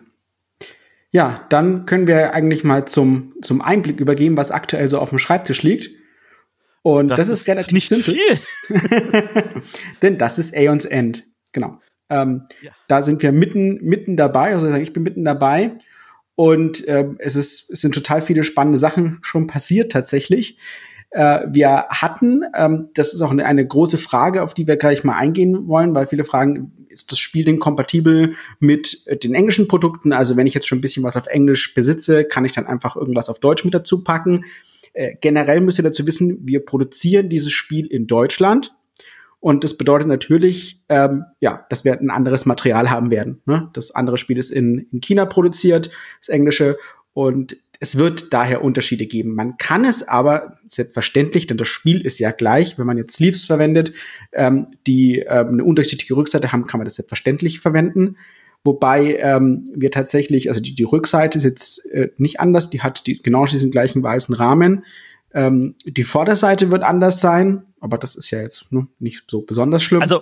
Ja, 1.11 1.45
dann 1.49 1.85
können 1.85 2.07
wir 2.07 2.33
eigentlich 2.33 2.63
mal 2.63 2.85
zum, 2.87 3.33
zum 3.41 3.61
Einblick 3.61 3.99
übergeben, 3.99 4.37
was 4.37 4.51
aktuell 4.51 4.87
so 4.89 4.99
auf 4.99 5.09
dem 5.09 5.19
Schreibtisch 5.19 5.61
liegt. 5.61 5.89
Und 6.83 7.11
das, 7.11 7.19
das 7.19 7.29
ist, 7.29 7.41
ist 7.41 7.47
relativ 7.47 7.73
nicht 7.73 7.89
simpel. 7.89 8.15
viel. 8.15 8.39
Denn 10.01 10.17
das 10.17 10.39
ist 10.39 10.55
Aeons 10.55 10.85
End. 10.85 11.25
Genau. 11.51 11.79
Ähm, 12.09 12.45
ja. 12.61 12.71
Da 12.87 13.01
sind 13.01 13.21
wir 13.21 13.31
mitten, 13.31 13.79
mitten 13.83 14.17
dabei. 14.17 14.53
Also 14.53 14.69
ich 14.73 14.93
bin 14.93 15.03
mitten 15.03 15.25
dabei. 15.25 15.73
Und 16.35 16.87
ähm, 16.87 17.17
es, 17.19 17.35
ist, 17.35 17.69
es 17.69 17.81
sind 17.81 17.93
total 17.93 18.21
viele 18.21 18.43
spannende 18.43 18.79
Sachen 18.79 19.19
schon 19.21 19.47
passiert 19.47 19.91
tatsächlich. 19.91 20.57
Äh, 21.11 21.41
wir 21.49 21.87
hatten, 21.89 22.43
ähm, 22.55 22.89
das 22.93 23.13
ist 23.13 23.21
auch 23.21 23.31
eine, 23.31 23.45
eine 23.45 23.67
große 23.67 23.97
Frage, 23.97 24.41
auf 24.41 24.53
die 24.53 24.65
wir 24.65 24.77
gleich 24.77 25.03
mal 25.03 25.17
eingehen 25.17 25.67
wollen, 25.67 25.93
weil 25.93 26.07
viele 26.07 26.23
fragen, 26.23 26.80
ist 26.91 27.11
das 27.11 27.19
Spiel 27.19 27.45
denn 27.45 27.59
kompatibel 27.59 28.33
mit 28.59 29.01
äh, 29.07 29.17
den 29.17 29.33
englischen 29.33 29.67
Produkten? 29.67 30.13
Also 30.13 30.37
wenn 30.37 30.47
ich 30.47 30.53
jetzt 30.53 30.67
schon 30.67 30.79
ein 30.79 30.81
bisschen 30.81 31.03
was 31.03 31.17
auf 31.17 31.27
Englisch 31.27 31.73
besitze, 31.73 32.25
kann 32.25 32.45
ich 32.45 32.51
dann 32.51 32.67
einfach 32.67 32.95
irgendwas 32.95 33.29
auf 33.29 33.39
Deutsch 33.39 33.65
mit 33.65 33.73
dazu 33.73 34.03
packen. 34.03 34.45
Äh, 34.93 35.15
generell 35.21 35.61
müsst 35.61 35.79
ihr 35.79 35.83
dazu 35.83 36.05
wissen, 36.05 36.39
wir 36.43 36.65
produzieren 36.65 37.29
dieses 37.29 37.51
Spiel 37.51 37.87
in 37.87 38.07
Deutschland. 38.07 38.73
Und 39.39 39.63
das 39.63 39.75
bedeutet 39.75 40.07
natürlich, 40.07 40.83
ähm, 40.87 41.23
ja, 41.39 41.65
dass 41.69 41.83
wir 41.83 41.99
ein 41.99 42.11
anderes 42.11 42.45
Material 42.45 42.91
haben 42.91 43.09
werden. 43.09 43.41
Ne? 43.45 43.69
Das 43.73 43.89
andere 43.89 44.19
Spiel 44.19 44.37
ist 44.37 44.51
in, 44.51 44.87
in 44.91 45.01
China 45.01 45.25
produziert, 45.25 45.89
das 46.19 46.29
englische. 46.29 46.77
Und 47.13 47.57
es 47.81 47.97
wird 47.97 48.31
daher 48.31 48.63
Unterschiede 48.63 49.07
geben. 49.07 49.33
Man 49.33 49.57
kann 49.57 49.85
es 49.85 50.07
aber 50.07 50.59
selbstverständlich, 50.67 51.47
denn 51.47 51.57
das 51.57 51.67
Spiel 51.67 52.01
ist 52.01 52.19
ja 52.19 52.29
gleich, 52.29 52.77
wenn 52.77 52.85
man 52.85 52.97
jetzt 52.97 53.15
Sleeves 53.15 53.45
verwendet, 53.45 53.91
ähm, 54.33 54.67
die 54.85 55.17
ähm, 55.19 55.47
eine 55.47 55.63
unterschiedliche 55.63 56.15
Rückseite 56.15 56.51
haben, 56.51 56.67
kann 56.67 56.77
man 56.77 56.85
das 56.85 56.95
selbstverständlich 56.95 57.59
verwenden. 57.59 58.17
Wobei 58.63 59.17
ähm, 59.17 59.67
wir 59.73 59.89
tatsächlich, 59.89 60.49
also 60.49 60.61
die, 60.61 60.75
die 60.75 60.83
Rückseite 60.83 61.39
ist 61.39 61.43
jetzt 61.43 61.91
äh, 61.91 62.11
nicht 62.17 62.39
anders, 62.39 62.69
die 62.69 62.81
hat 62.81 63.07
die, 63.07 63.19
genau 63.19 63.47
diesen 63.47 63.71
gleichen 63.71 64.03
weißen 64.03 64.35
Rahmen. 64.35 64.85
Ähm, 65.33 65.73
die 65.83 66.03
Vorderseite 66.03 66.69
wird 66.69 66.83
anders 66.83 67.19
sein, 67.19 67.63
aber 67.79 67.97
das 67.97 68.13
ist 68.13 68.29
ja 68.29 68.41
jetzt 68.41 68.71
ne, 68.71 68.87
nicht 68.99 69.23
so 69.27 69.41
besonders 69.41 69.81
schlimm. 69.81 70.03
Also 70.03 70.21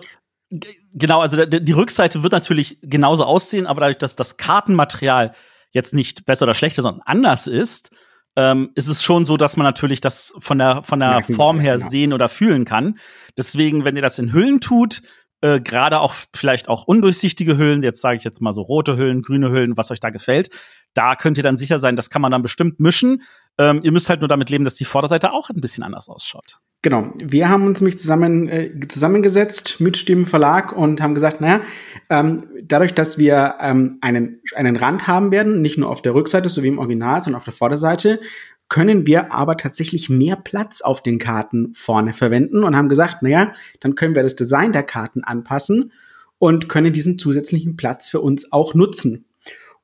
genau, 0.93 1.19
also 1.19 1.45
die 1.45 1.71
Rückseite 1.73 2.23
wird 2.23 2.31
natürlich 2.31 2.77
genauso 2.81 3.25
aussehen, 3.25 3.67
aber 3.67 3.81
dadurch, 3.81 3.97
dass 3.97 4.15
das 4.15 4.37
Kartenmaterial 4.37 5.33
jetzt 5.71 5.93
nicht 5.93 6.25
besser 6.25 6.43
oder 6.43 6.53
schlechter, 6.53 6.81
sondern 6.81 7.01
anders 7.05 7.47
ist, 7.47 7.91
ähm, 8.35 8.71
ist 8.75 8.87
es 8.87 9.03
schon 9.03 9.25
so, 9.25 9.37
dass 9.37 9.57
man 9.57 9.65
natürlich 9.65 10.01
das 10.01 10.33
von 10.39 10.57
der 10.57 10.83
von 10.83 10.99
der 10.99 11.23
Form 11.23 11.59
her 11.59 11.77
genau. 11.77 11.89
sehen 11.89 12.13
oder 12.13 12.29
fühlen 12.29 12.65
kann. 12.65 12.97
Deswegen, 13.37 13.83
wenn 13.83 13.95
ihr 13.95 14.01
das 14.01 14.19
in 14.19 14.33
Hüllen 14.33 14.61
tut, 14.61 15.01
äh, 15.41 15.59
gerade 15.59 15.99
auch 15.99 16.13
vielleicht 16.35 16.69
auch 16.69 16.85
undurchsichtige 16.85 17.57
Hüllen, 17.57 17.81
jetzt 17.81 18.01
sage 18.01 18.17
ich 18.17 18.23
jetzt 18.23 18.41
mal 18.41 18.53
so 18.53 18.61
rote 18.61 18.97
Hüllen, 18.97 19.21
grüne 19.21 19.51
Hüllen, 19.51 19.77
was 19.77 19.91
euch 19.91 19.99
da 19.99 20.09
gefällt, 20.09 20.49
da 20.93 21.15
könnt 21.15 21.37
ihr 21.37 21.43
dann 21.43 21.57
sicher 21.57 21.79
sein, 21.79 21.95
das 21.95 22.09
kann 22.09 22.21
man 22.21 22.31
dann 22.31 22.41
bestimmt 22.41 22.79
mischen. 22.79 23.23
Ähm, 23.59 23.81
ihr 23.83 23.91
müsst 23.91 24.09
halt 24.09 24.21
nur 24.21 24.29
damit 24.29 24.49
leben, 24.49 24.63
dass 24.63 24.75
die 24.75 24.85
Vorderseite 24.85 25.33
auch 25.33 25.49
ein 25.49 25.59
bisschen 25.59 25.83
anders 25.83 26.07
ausschaut. 26.07 26.59
Genau. 26.81 27.11
Wir 27.17 27.49
haben 27.49 27.65
uns 27.65 27.81
nämlich 27.81 27.99
zusammen, 27.99 28.47
äh, 28.47 28.71
zusammengesetzt 28.87 29.81
mit 29.81 30.07
dem 30.07 30.25
Verlag 30.25 30.71
und 30.71 31.01
haben 31.01 31.13
gesagt, 31.13 31.41
naja, 31.41 31.61
ähm, 32.09 32.47
dadurch, 32.63 32.93
dass 32.93 33.17
wir 33.17 33.55
ähm, 33.59 33.97
einen, 33.99 34.41
einen 34.55 34.77
Rand 34.77 35.07
haben 35.07 35.31
werden, 35.31 35.61
nicht 35.61 35.77
nur 35.77 35.89
auf 35.89 36.01
der 36.01 36.13
Rückseite, 36.15 36.47
so 36.47 36.63
wie 36.63 36.69
im 36.69 36.79
Original, 36.79 37.19
sondern 37.19 37.37
auf 37.37 37.43
der 37.43 37.53
Vorderseite, 37.53 38.21
können 38.69 39.05
wir 39.05 39.33
aber 39.33 39.57
tatsächlich 39.57 40.09
mehr 40.09 40.37
Platz 40.37 40.81
auf 40.81 41.03
den 41.03 41.19
Karten 41.19 41.73
vorne 41.73 42.13
verwenden 42.13 42.63
und 42.63 42.77
haben 42.77 42.87
gesagt, 42.87 43.23
naja, 43.23 43.51
dann 43.81 43.95
können 43.95 44.15
wir 44.15 44.23
das 44.23 44.37
Design 44.37 44.71
der 44.71 44.83
Karten 44.83 45.23
anpassen 45.25 45.91
und 46.37 46.69
können 46.69 46.93
diesen 46.93 47.19
zusätzlichen 47.19 47.75
Platz 47.75 48.09
für 48.09 48.21
uns 48.21 48.53
auch 48.53 48.73
nutzen. 48.73 49.25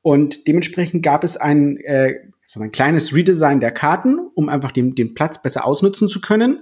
Und 0.01 0.48
dementsprechend 0.48 1.03
gab 1.03 1.24
es 1.24 1.36
ein, 1.36 1.77
äh, 1.77 2.20
so 2.48 2.60
ein 2.60 2.72
kleines 2.72 3.14
Redesign 3.14 3.60
der 3.60 3.72
Karten, 3.72 4.20
um 4.34 4.50
einfach 4.50 4.72
den, 4.72 4.96
den 4.96 5.14
Platz 5.14 5.42
besser 5.42 5.66
ausnutzen 5.66 6.08
zu 6.08 6.22
können. 6.22 6.60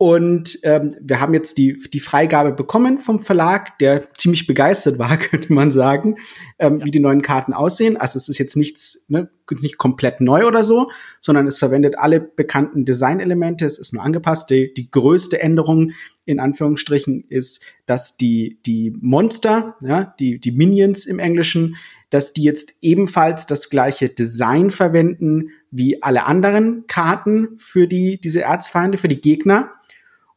Und 0.00 0.60
ähm, 0.62 0.94
wir 1.00 1.20
haben 1.20 1.34
jetzt 1.34 1.58
die, 1.58 1.76
die 1.92 1.98
Freigabe 1.98 2.52
bekommen 2.52 3.00
vom 3.00 3.18
Verlag, 3.18 3.80
der 3.80 4.14
ziemlich 4.14 4.46
begeistert 4.46 4.96
war, 5.00 5.16
könnte 5.18 5.52
man 5.52 5.72
sagen, 5.72 6.18
ähm, 6.60 6.78
ja. 6.78 6.86
wie 6.86 6.92
die 6.92 7.00
neuen 7.00 7.20
Karten 7.20 7.52
aussehen. 7.52 7.96
Also 7.96 8.16
es 8.16 8.28
ist 8.28 8.38
jetzt 8.38 8.56
nichts, 8.56 9.06
ne, 9.08 9.28
nicht 9.60 9.76
komplett 9.76 10.20
neu 10.20 10.46
oder 10.46 10.62
so, 10.62 10.88
sondern 11.20 11.48
es 11.48 11.58
verwendet 11.58 11.98
alle 11.98 12.20
bekannten 12.20 12.84
Designelemente. 12.84 13.66
Es 13.66 13.76
ist 13.76 13.92
nur 13.92 14.04
angepasst. 14.04 14.50
Die, 14.50 14.72
die 14.72 14.88
größte 14.88 15.40
Änderung 15.40 15.90
in 16.24 16.38
Anführungsstrichen 16.38 17.24
ist, 17.28 17.64
dass 17.84 18.16
die, 18.16 18.60
die 18.66 18.96
Monster, 19.00 19.74
ja, 19.80 20.14
die, 20.20 20.38
die 20.38 20.52
Minions 20.52 21.06
im 21.06 21.18
Englischen, 21.18 21.74
dass 22.10 22.32
die 22.32 22.42
jetzt 22.42 22.72
ebenfalls 22.80 23.46
das 23.46 23.70
gleiche 23.70 24.08
Design 24.08 24.70
verwenden 24.70 25.50
wie 25.70 26.02
alle 26.02 26.24
anderen 26.24 26.86
Karten 26.86 27.58
für 27.58 27.86
die, 27.86 28.20
diese 28.20 28.42
Erzfeinde, 28.42 28.98
für 28.98 29.08
die 29.08 29.20
Gegner 29.20 29.72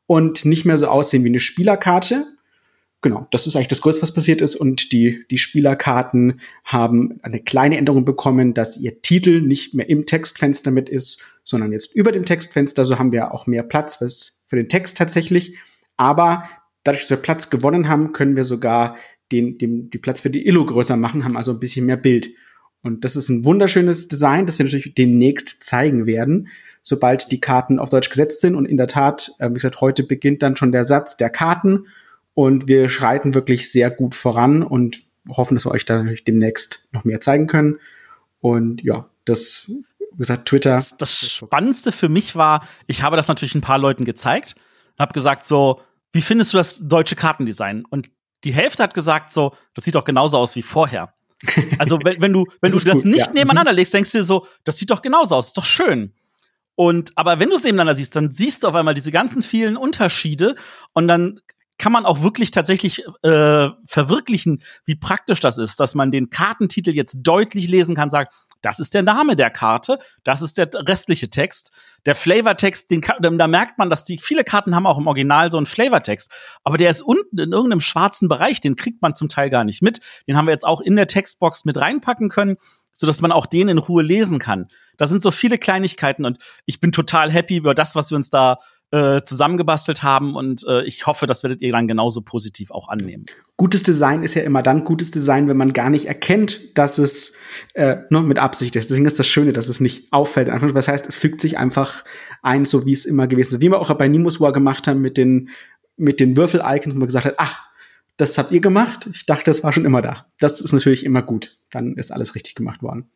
und 0.06 0.44
nicht 0.46 0.66
mehr 0.66 0.78
so 0.78 0.88
aussehen 0.88 1.24
wie 1.24 1.30
eine 1.30 1.40
Spielerkarte. 1.40 2.26
Genau, 3.04 3.28
das 3.32 3.48
ist 3.48 3.56
eigentlich 3.56 3.70
das 3.70 3.82
Größte, 3.82 4.04
was 4.04 4.14
passiert 4.14 4.42
ist. 4.42 4.56
Und 4.56 4.92
die, 4.92 5.26
die 5.32 5.40
Spielerkarten 5.40 6.40
haben 6.64 7.20
eine 7.24 7.40
kleine 7.40 7.78
Änderung 7.78 8.06
bekommen, 8.06 8.54
dass 8.54 8.78
ihr 8.78 9.02
Titel 9.02 9.42
nicht 9.42 9.74
mehr 9.74 9.90
im 9.90 10.06
Textfenster 10.06 10.70
mit 10.70 10.88
ist, 10.88 11.24
sondern 11.44 11.72
jetzt 11.72 11.96
über 11.96 12.12
dem 12.12 12.26
Textfenster. 12.26 12.86
So 12.86 13.00
haben 13.00 13.12
wir 13.12 13.34
auch 13.34 13.48
mehr 13.48 13.64
Platz 13.64 14.42
für 14.46 14.56
den 14.56 14.70
Text 14.70 14.98
tatsächlich. 14.98 15.58
Aber 15.98 16.44
dadurch, 16.84 17.04
dass 17.04 17.10
wir 17.12 17.18
Platz 17.18 17.50
gewonnen 17.50 17.88
haben, 17.88 18.12
können 18.12 18.36
wir 18.36 18.44
sogar 18.44 18.98
den, 19.32 19.58
den, 19.58 19.90
die 19.90 19.98
Platz 19.98 20.20
für 20.20 20.30
die 20.30 20.46
Illo 20.46 20.66
größer 20.66 20.98
machen, 20.98 21.24
haben 21.24 21.38
also 21.38 21.52
ein 21.52 21.60
bisschen 21.60 21.86
mehr 21.86 21.98
Bild. 21.98 22.30
Und 22.84 23.04
das 23.04 23.16
ist 23.16 23.30
ein 23.30 23.46
wunderschönes 23.46 24.08
Design, 24.08 24.46
das 24.46 24.58
wir 24.58 24.66
natürlich 24.66 24.96
demnächst 24.96 25.64
zeigen 25.64 26.06
werden, 26.06 26.48
sobald 26.82 27.32
die 27.32 27.40
Karten 27.40 27.80
auf 27.80 27.90
Deutsch 27.90 28.10
gesetzt 28.10 28.42
sind. 28.42 28.56
Und 28.56 28.66
in 28.66 28.78
der 28.78 28.88
Tat, 28.88 29.32
äh, 29.40 29.50
wie 29.50 29.56
gesagt, 29.56 29.82
heute 29.82 30.04
beginnt 30.04 30.42
dann 30.42 30.58
schon 30.58 30.72
der 30.72 30.86
Satz 30.86 31.18
der 31.18 31.30
Karten 31.30 31.86
und 32.34 32.68
wir 32.68 32.90
schreiten 32.90 33.34
wirklich 33.34 33.72
sehr 33.72 33.92
gut 33.92 34.16
voran 34.16 34.64
und 34.64 35.02
hoffen, 35.30 35.56
dass 35.56 35.66
wir 35.66 35.72
euch 35.72 35.86
da 35.86 35.98
natürlich 35.98 36.24
demnächst 36.24 36.88
noch 36.92 37.04
mehr 37.04 37.22
zeigen 37.22 37.46
können. 37.46 37.78
Und 38.40 38.82
ja, 38.84 39.08
das, 39.26 39.70
wie 39.70 40.18
gesagt, 40.18 40.48
Twitter. 40.48 40.72
Das, 40.72 40.98
das 40.98 41.32
Spannendste 41.32 41.92
für 41.92 42.10
mich 42.10 42.36
war, 42.36 42.68
ich 42.88 43.04
habe 43.04 43.16
das 43.16 43.28
natürlich 43.28 43.54
ein 43.54 43.62
paar 43.62 43.78
Leuten 43.78 44.06
gezeigt 44.06 44.56
und 44.94 45.00
habe 45.00 45.14
gesagt 45.14 45.46
so, 45.46 45.82
wie 46.14 46.22
findest 46.22 46.54
du 46.54 46.58
das 46.58 46.88
deutsche 46.88 47.16
Kartendesign? 47.16 47.86
Und 47.86 48.10
die 48.44 48.54
Hälfte 48.54 48.84
hat 48.84 48.94
gesagt 48.94 49.32
so, 49.32 49.56
das 49.74 49.86
sieht 49.86 49.96
doch 49.96 50.04
genauso 50.04 50.38
aus 50.38 50.56
wie 50.56 50.62
vorher. 50.62 51.14
Also 51.78 52.00
wenn, 52.04 52.22
wenn 52.22 52.34
du, 52.34 52.46
wenn 52.62 52.72
das 52.72 52.84
du 52.84 52.90
das 52.90 53.04
gut, 53.04 53.12
nicht 53.12 53.28
ja. 53.28 53.34
nebeneinander 53.34 53.74
legst, 53.74 53.94
denkst 53.94 54.12
du 54.12 54.20
dir 54.20 54.24
so, 54.24 54.48
das 54.64 54.78
sieht 54.78 54.92
doch 54.92 55.02
genauso 55.02 55.36
aus, 55.36 55.48
ist 55.48 55.58
doch 55.58 55.66
schön. 55.66 56.14
Und 56.76 57.12
aber 57.16 57.40
wenn 57.40 57.50
du 57.50 57.56
es 57.56 57.64
nebeneinander 57.64 57.96
siehst, 57.96 58.16
dann 58.16 58.32
siehst 58.32 58.64
du 58.64 58.68
auf 58.68 58.76
einmal 58.76 58.94
diese 58.94 59.12
ganzen 59.12 59.42
vielen 59.42 59.78
Unterschiede 59.78 60.56
und 60.94 61.08
dann 61.08 61.40
kann 61.78 61.92
man 61.92 62.06
auch 62.06 62.22
wirklich 62.22 62.52
tatsächlich 62.52 63.04
äh, 63.24 63.70
verwirklichen, 63.86 64.62
wie 64.86 64.96
praktisch 64.96 65.40
das 65.40 65.58
ist, 65.58 65.80
dass 65.80 65.96
man 65.96 66.12
den 66.12 66.30
Kartentitel 66.30 66.92
jetzt 66.92 67.18
deutlich 67.22 67.68
lesen 67.68 67.96
kann, 67.96 68.12
sagt, 68.12 68.34
das 68.62 68.80
ist 68.80 68.94
der 68.94 69.04
Name 69.04 69.36
der 69.36 69.50
Karte, 69.50 70.00
das 70.24 70.42
ist 70.42 70.58
der 70.58 70.70
restliche 70.74 71.30
Text. 71.30 71.72
Der 72.06 72.16
Flavortext, 72.16 72.90
den 72.90 73.02
da 73.02 73.48
merkt 73.48 73.78
man, 73.78 73.90
dass 73.90 74.04
die 74.04 74.18
viele 74.18 74.44
Karten 74.44 74.76
haben 74.76 74.88
auch 74.88 74.98
im 74.98 75.08
Original 75.08 75.52
so 75.52 75.58
einen 75.58 75.66
Flavortext, 75.66 76.32
aber 76.64 76.78
der 76.78 76.90
ist 76.90 77.02
unten 77.02 77.38
in 77.38 77.52
irgendeinem 77.52 77.82
schwarzen 77.82 78.28
Bereich, 78.28 78.62
den 78.62 78.76
kriegt 78.76 79.02
man 79.02 79.16
zum 79.16 79.30
Teil 79.30 79.50
gar 79.50 79.64
nicht 79.64 79.82
mit. 79.82 80.02
Den 80.28 80.38
haben 80.38 80.46
wir 80.46 80.54
jetzt 80.54 80.66
auch 80.66 80.82
in 80.82 80.96
der 80.96 81.08
Textbox 81.08 81.66
mit 81.66 81.78
reinpacken 81.78 82.30
können, 82.30 82.58
so 82.94 83.08
dass 83.08 83.22
man 83.22 83.32
auch 83.32 83.46
den 83.46 83.70
in 83.70 83.78
Ruhe 83.78 84.04
lesen 84.04 84.40
kann. 84.40 84.68
Da 84.98 85.08
sind 85.08 85.22
so 85.22 85.32
viele 85.32 85.58
Kleinigkeiten 85.58 86.26
und 86.26 86.40
ich 86.66 86.80
bin 86.80 86.92
total 86.92 87.32
happy 87.32 87.58
über 87.58 87.74
das, 87.74 87.96
was 87.96 88.12
wir 88.12 88.18
uns 88.18 88.30
da 88.30 88.58
äh, 88.92 89.22
zusammengebastelt 89.24 90.04
haben 90.04 90.36
und 90.36 90.66
äh, 90.68 90.84
ich 90.84 91.08
hoffe, 91.08 91.26
das 91.26 91.44
werdet 91.44 91.62
ihr 91.62 91.72
dann 91.72 91.88
genauso 91.88 92.22
positiv 92.22 92.72
auch 92.72 92.90
annehmen. 92.90 93.26
Gutes 93.56 93.84
Design 93.84 94.24
ist 94.24 94.34
ja 94.34 94.42
immer 94.42 94.62
dann 94.64 94.84
gutes 94.84 95.12
Design, 95.12 95.48
wenn 95.48 95.58
man 95.58 95.72
gar 95.72 95.90
nicht 95.90 96.06
erkennt, 96.06 96.78
dass 96.78 96.98
es 96.98 97.38
äh, 97.74 97.98
nur 98.10 98.22
mit 98.24 98.38
Absicht 98.38 98.76
ist. 98.76 98.90
Deswegen 98.90 99.06
ist 99.06 99.20
das 99.20 99.28
Schöne, 99.28 99.54
dass 99.54 99.70
es 99.70 99.80
nicht 99.80 100.12
auffällt. 100.12 100.50
Das 100.76 100.88
heißt, 100.88 101.08
es 101.08 101.16
fügt 101.16 101.42
sich 101.42 101.58
einfach 101.58 102.04
ein, 102.42 102.66
so 102.66 102.86
wie 102.86 102.92
es 102.92 103.06
immer 103.06 103.28
gewesen 103.28 103.56
ist. 103.56 103.62
Wie 103.62 103.70
wir 103.70 103.80
auch 103.80 103.94
bei 103.94 104.08
Nimus 104.08 104.42
War 104.42 104.52
gemacht 104.52 104.88
haben 104.88 105.02
mit 105.02 105.16
den, 105.18 105.50
mit 105.96 106.20
den 106.20 106.36
Würfel-Icons, 106.36 106.96
wo 106.96 107.00
man 107.00 107.08
gesagt 107.08 107.26
hat, 107.26 107.36
ach, 107.38 107.60
das 108.18 108.38
habt 108.38 108.52
ihr 108.52 108.62
gemacht. 108.62 109.10
Ich 109.14 109.26
dachte, 109.26 109.46
das 109.46 109.64
war 109.64 109.72
schon 109.72 109.86
immer 109.86 110.02
da. 110.02 110.26
Das 110.40 110.60
ist 110.60 110.74
natürlich 110.74 111.06
immer 111.06 111.22
gut. 111.22 111.58
Dann 111.70 111.96
ist 111.96 112.12
alles 112.12 112.36
richtig 112.36 112.56
gemacht 112.56 112.84
worden. 112.84 113.10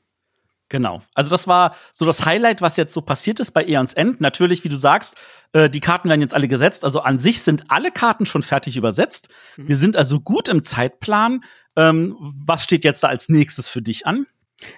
Genau. 0.69 1.01
Also 1.13 1.29
das 1.29 1.47
war 1.47 1.75
so 1.93 2.05
das 2.05 2.25
Highlight, 2.25 2.61
was 2.61 2.75
jetzt 2.75 2.93
so 2.93 3.01
passiert 3.01 3.39
ist 3.39 3.51
bei 3.51 3.63
Eons 3.63 3.93
End. 3.93 4.19
Natürlich, 4.19 4.63
wie 4.63 4.69
du 4.69 4.77
sagst, 4.77 5.15
äh, 5.53 5.69
die 5.69 5.79
Karten 5.79 6.09
werden 6.09 6.21
jetzt 6.21 6.33
alle 6.33 6.47
gesetzt. 6.47 6.83
Also 6.83 7.01
an 7.01 7.19
sich 7.19 7.41
sind 7.41 7.65
alle 7.69 7.91
Karten 7.91 8.25
schon 8.25 8.41
fertig 8.41 8.75
übersetzt. 8.75 9.29
Mhm. 9.57 9.67
Wir 9.67 9.75
sind 9.75 9.95
also 9.95 10.19
gut 10.19 10.49
im 10.49 10.63
Zeitplan. 10.63 11.43
Ähm, 11.75 12.15
was 12.19 12.63
steht 12.63 12.83
jetzt 12.83 13.03
da 13.03 13.09
als 13.09 13.29
nächstes 13.29 13.69
für 13.69 13.81
dich 13.81 14.07
an? 14.07 14.25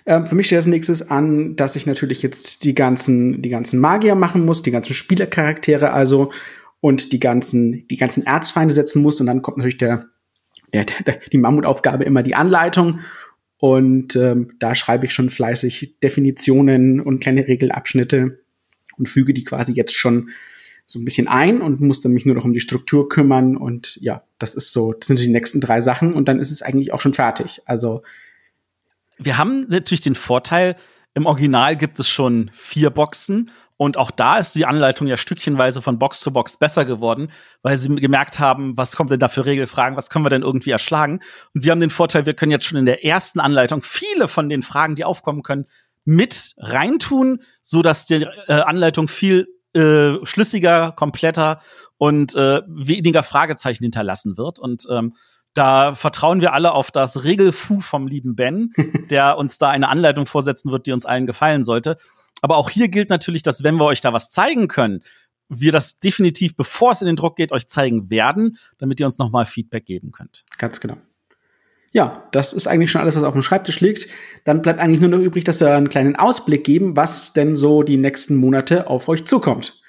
Ähm, 0.05 0.25
für 0.25 0.35
mich 0.35 0.47
steht 0.47 0.57
als 0.57 0.65
nächstes 0.65 1.09
an, 1.09 1.55
dass 1.55 1.75
ich 1.75 1.85
natürlich 1.85 2.21
jetzt 2.21 2.63
die 2.65 2.73
ganzen, 2.73 3.41
die 3.41 3.49
ganzen 3.49 3.79
Magier 3.79 4.15
machen 4.15 4.45
muss, 4.45 4.63
die 4.63 4.71
ganzen 4.71 4.93
Spielercharaktere 4.93 5.91
also 5.91 6.31
und 6.81 7.13
die 7.13 7.19
ganzen, 7.19 7.87
die 7.87 7.97
ganzen 7.97 8.25
Erzfeinde 8.25 8.73
setzen 8.73 9.01
muss. 9.01 9.21
Und 9.21 9.27
dann 9.27 9.41
kommt 9.41 9.57
natürlich 9.57 9.77
der, 9.77 10.05
der, 10.73 10.85
der 11.05 11.19
die 11.31 11.37
Mammutaufgabe 11.37 12.03
immer 12.03 12.23
die 12.23 12.35
Anleitung. 12.35 12.99
Und 13.57 14.15
ähm, 14.15 14.53
da 14.59 14.75
schreibe 14.75 15.05
ich 15.05 15.13
schon 15.13 15.29
fleißig 15.29 15.97
Definitionen 16.03 17.01
und 17.01 17.19
kleine 17.19 17.47
Regelabschnitte 17.47 18.39
und 18.97 19.09
füge 19.09 19.33
die 19.33 19.43
quasi 19.43 19.73
jetzt 19.73 19.95
schon 19.95 20.29
so 20.85 20.99
ein 20.99 21.05
bisschen 21.05 21.27
ein 21.27 21.61
und 21.61 21.81
muss 21.81 22.01
dann 22.01 22.13
mich 22.13 22.25
nur 22.25 22.35
noch 22.35 22.45
um 22.45 22.53
die 22.53 22.61
Struktur 22.61 23.09
kümmern. 23.09 23.57
Und 23.57 23.97
ja, 23.97 24.23
das 24.39 24.55
ist 24.55 24.71
so, 24.71 24.93
das 24.93 25.07
sind 25.07 25.19
die 25.19 25.27
nächsten 25.27 25.59
drei 25.59 25.81
Sachen 25.81 26.13
und 26.13 26.27
dann 26.27 26.39
ist 26.39 26.51
es 26.51 26.61
eigentlich 26.61 26.93
auch 26.93 27.01
schon 27.01 27.13
fertig. 27.13 27.61
Also 27.65 28.03
wir 29.17 29.37
haben 29.37 29.65
natürlich 29.67 30.01
den 30.01 30.15
Vorteil, 30.15 30.75
im 31.13 31.25
Original 31.25 31.75
gibt 31.75 31.99
es 31.99 32.07
schon 32.07 32.51
vier 32.53 32.91
Boxen 32.91 33.49
und 33.77 33.97
auch 33.97 34.09
da 34.09 34.37
ist 34.37 34.55
die 34.55 34.65
Anleitung 34.65 35.07
ja 35.07 35.17
stückchenweise 35.17 35.81
von 35.81 35.99
Box 35.99 36.19
zu 36.19 36.33
Box 36.33 36.57
besser 36.57 36.83
geworden, 36.83 37.29
weil 37.61 37.77
sie 37.77 37.93
gemerkt 37.95 38.39
haben, 38.39 38.75
was 38.75 38.95
kommt 38.95 39.11
denn 39.11 39.19
da 39.19 39.29
für 39.29 39.45
Regelfragen, 39.45 39.95
was 39.95 40.09
können 40.09 40.25
wir 40.25 40.31
denn 40.31 40.41
irgendwie 40.41 40.71
erschlagen. 40.71 41.19
Und 41.53 41.63
wir 41.63 41.71
haben 41.71 41.79
den 41.79 41.91
Vorteil, 41.91 42.25
wir 42.25 42.33
können 42.33 42.51
jetzt 42.51 42.65
schon 42.65 42.79
in 42.79 42.85
der 42.85 43.05
ersten 43.05 43.39
Anleitung 43.39 43.83
viele 43.83 44.27
von 44.27 44.49
den 44.49 44.63
Fragen, 44.63 44.95
die 44.95 45.05
aufkommen 45.05 45.43
können, 45.43 45.65
mit 46.05 46.55
reintun, 46.57 47.41
so 47.61 47.81
dass 47.81 48.05
die 48.05 48.25
äh, 48.47 48.53
Anleitung 48.53 49.07
viel 49.07 49.47
äh, 49.73 50.13
schlüssiger, 50.23 50.93
kompletter 50.93 51.59
und 51.97 52.35
äh, 52.35 52.61
weniger 52.67 53.21
Fragezeichen 53.21 53.83
hinterlassen 53.83 54.37
wird. 54.37 54.57
Und 54.57 54.87
ähm, 54.89 55.13
da 55.57 55.95
vertrauen 55.95 56.41
wir 56.41 56.53
alle 56.53 56.73
auf 56.73 56.91
das 56.91 57.23
Regelfu 57.23 57.79
vom 57.79 58.07
lieben 58.07 58.35
Ben, 58.35 58.71
der 59.09 59.37
uns 59.37 59.57
da 59.57 59.69
eine 59.69 59.89
Anleitung 59.89 60.25
vorsetzen 60.25 60.71
wird, 60.71 60.85
die 60.85 60.91
uns 60.91 61.05
allen 61.05 61.25
gefallen 61.25 61.63
sollte. 61.63 61.97
Aber 62.41 62.57
auch 62.57 62.69
hier 62.69 62.87
gilt 62.87 63.09
natürlich, 63.09 63.43
dass 63.43 63.63
wenn 63.63 63.75
wir 63.75 63.85
euch 63.85 64.01
da 64.01 64.13
was 64.13 64.29
zeigen 64.29 64.67
können, 64.67 65.01
wir 65.49 65.71
das 65.71 65.99
definitiv, 65.99 66.55
bevor 66.55 66.91
es 66.91 67.01
in 67.01 67.07
den 67.07 67.15
Druck 67.15 67.37
geht, 67.37 67.51
euch 67.51 67.67
zeigen 67.67 68.09
werden, 68.09 68.57
damit 68.77 68.99
ihr 68.99 69.05
uns 69.05 69.17
nochmal 69.17 69.45
Feedback 69.45 69.85
geben 69.85 70.11
könnt. 70.11 70.43
Ganz 70.57 70.79
genau. 70.79 70.97
Ja, 71.91 72.27
das 72.33 72.53
ist 72.53 72.67
eigentlich 72.67 72.91
schon 72.91 73.01
alles, 73.01 73.15
was 73.15 73.23
auf 73.23 73.33
dem 73.33 73.41
Schreibtisch 73.41 73.79
liegt. 73.79 74.07
Dann 74.43 74.61
bleibt 74.61 74.79
eigentlich 74.79 74.99
nur 74.99 75.09
noch 75.09 75.19
übrig, 75.19 75.45
dass 75.45 75.59
wir 75.59 75.73
einen 75.73 75.89
kleinen 75.89 76.15
Ausblick 76.15 76.63
geben, 76.63 76.95
was 76.95 77.33
denn 77.33 77.55
so 77.55 77.81
die 77.81 77.97
nächsten 77.97 78.35
Monate 78.35 78.87
auf 78.87 79.07
euch 79.07 79.25
zukommt. 79.25 79.81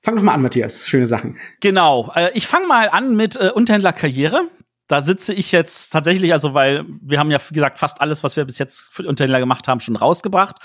Fang 0.00 0.16
doch 0.16 0.22
mal 0.22 0.32
an, 0.32 0.42
Matthias. 0.42 0.86
Schöne 0.86 1.06
Sachen. 1.06 1.36
Genau. 1.60 2.10
Äh, 2.14 2.30
ich 2.32 2.46
fange 2.46 2.66
mal 2.66 2.88
an 2.88 3.16
mit 3.16 3.36
äh, 3.36 3.50
Unterhändlerkarriere. 3.52 4.48
Da 4.90 5.02
sitze 5.02 5.32
ich 5.32 5.52
jetzt 5.52 5.90
tatsächlich, 5.90 6.32
also 6.32 6.52
weil 6.52 6.84
wir 7.00 7.20
haben 7.20 7.30
ja, 7.30 7.38
wie 7.48 7.54
gesagt, 7.54 7.78
fast 7.78 8.00
alles, 8.00 8.24
was 8.24 8.36
wir 8.36 8.44
bis 8.44 8.58
jetzt 8.58 8.92
für 8.92 9.06
Unterhändler 9.06 9.38
gemacht 9.38 9.68
haben, 9.68 9.78
schon 9.78 9.94
rausgebracht. 9.94 10.56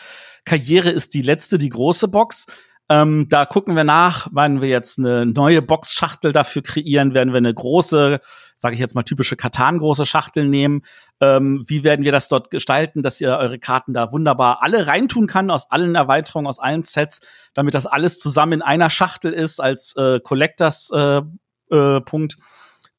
Karriere 0.45 0.89
ist 0.89 1.13
die 1.13 1.21
letzte, 1.21 1.59
die 1.59 1.69
große 1.69 2.07
Box. 2.07 2.47
Ähm, 2.89 3.27
da 3.29 3.45
gucken 3.45 3.75
wir 3.75 3.83
nach, 3.83 4.27
werden 4.33 4.61
wir 4.61 4.69
jetzt 4.69 4.97
eine 4.97 5.27
neue 5.27 5.61
Boxschachtel 5.61 6.33
dafür 6.33 6.63
kreieren, 6.63 7.13
werden 7.13 7.33
wir 7.33 7.37
eine 7.37 7.53
große, 7.53 8.19
sage 8.57 8.73
ich 8.73 8.79
jetzt 8.79 8.95
mal 8.95 9.03
typische 9.03 9.35
Katan 9.35 9.77
große 9.77 10.07
Schachtel 10.07 10.49
nehmen. 10.49 10.81
Ähm, 11.21 11.63
wie 11.67 11.83
werden 11.83 12.03
wir 12.03 12.11
das 12.11 12.27
dort 12.27 12.49
gestalten, 12.49 13.03
dass 13.03 13.21
ihr 13.21 13.37
eure 13.37 13.59
Karten 13.59 13.93
da 13.93 14.11
wunderbar 14.11 14.63
alle 14.63 14.87
reintun 14.87 15.27
kann 15.27 15.51
aus 15.51 15.69
allen 15.69 15.93
Erweiterungen, 15.93 16.47
aus 16.47 16.57
allen 16.57 16.81
Sets, 16.81 17.19
damit 17.53 17.75
das 17.75 17.85
alles 17.85 18.17
zusammen 18.17 18.53
in 18.53 18.61
einer 18.63 18.89
Schachtel 18.89 19.33
ist 19.33 19.59
als 19.59 19.95
äh, 19.95 20.19
Collectors 20.19 20.89
äh, 20.95 21.21
äh, 21.69 22.01
Punkt. 22.01 22.37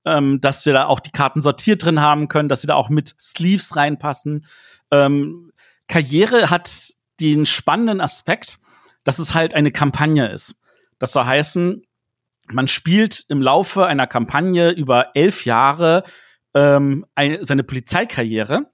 Ähm, 0.07 0.41
dass 0.41 0.65
wir 0.65 0.73
da 0.73 0.87
auch 0.87 1.01
die 1.01 1.11
Karten 1.11 1.43
sortiert 1.43 1.85
drin 1.85 2.01
haben 2.01 2.29
können, 2.29 2.49
dass 2.49 2.61
sie 2.61 2.69
da 2.69 2.77
auch 2.77 2.89
mit 2.89 3.15
Sleeves 3.21 3.75
reinpassen. 3.75 4.47
Ähm, 4.93 5.51
Karriere 5.89 6.49
hat 6.49 6.95
den 7.21 7.45
spannenden 7.45 8.01
Aspekt, 8.01 8.61
dass 9.05 9.19
es 9.19 9.35
halt 9.35 9.55
eine 9.55 9.73
Kampagne 9.73 10.29
ist. 10.29 10.55
Das 10.99 11.13
soll 11.13 11.25
heißen, 11.25 11.83
man 12.49 12.69
spielt 12.69 13.25
im 13.29 13.43
Laufe 13.43 13.87
einer 13.87 14.07
Kampagne 14.07 14.71
über 14.71 15.11
elf 15.15 15.45
Jahre 15.45 16.05
ähm, 16.55 17.05
eine, 17.15 17.45
seine 17.45 17.65
Polizeikarriere 17.65 18.71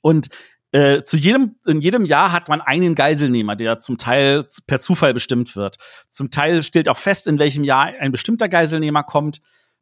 und 0.00 0.28
äh, 0.72 1.04
zu 1.04 1.16
jedem, 1.16 1.56
in 1.64 1.80
jedem 1.80 2.04
Jahr 2.04 2.32
hat 2.32 2.48
man 2.48 2.60
einen 2.60 2.94
Geiselnehmer, 2.94 3.56
der 3.56 3.78
zum 3.78 3.98
Teil 3.98 4.46
per 4.66 4.78
Zufall 4.78 5.14
bestimmt 5.14 5.56
wird. 5.56 5.76
Zum 6.08 6.30
Teil 6.30 6.62
stellt 6.62 6.88
auch 6.88 6.98
fest, 6.98 7.28
in 7.28 7.38
welchem 7.38 7.64
Jahr 7.64 7.86
ein 7.98 8.12
bestimmter 8.12 8.48
Geiselnehmer 8.48 9.04
kommt. 9.04 9.40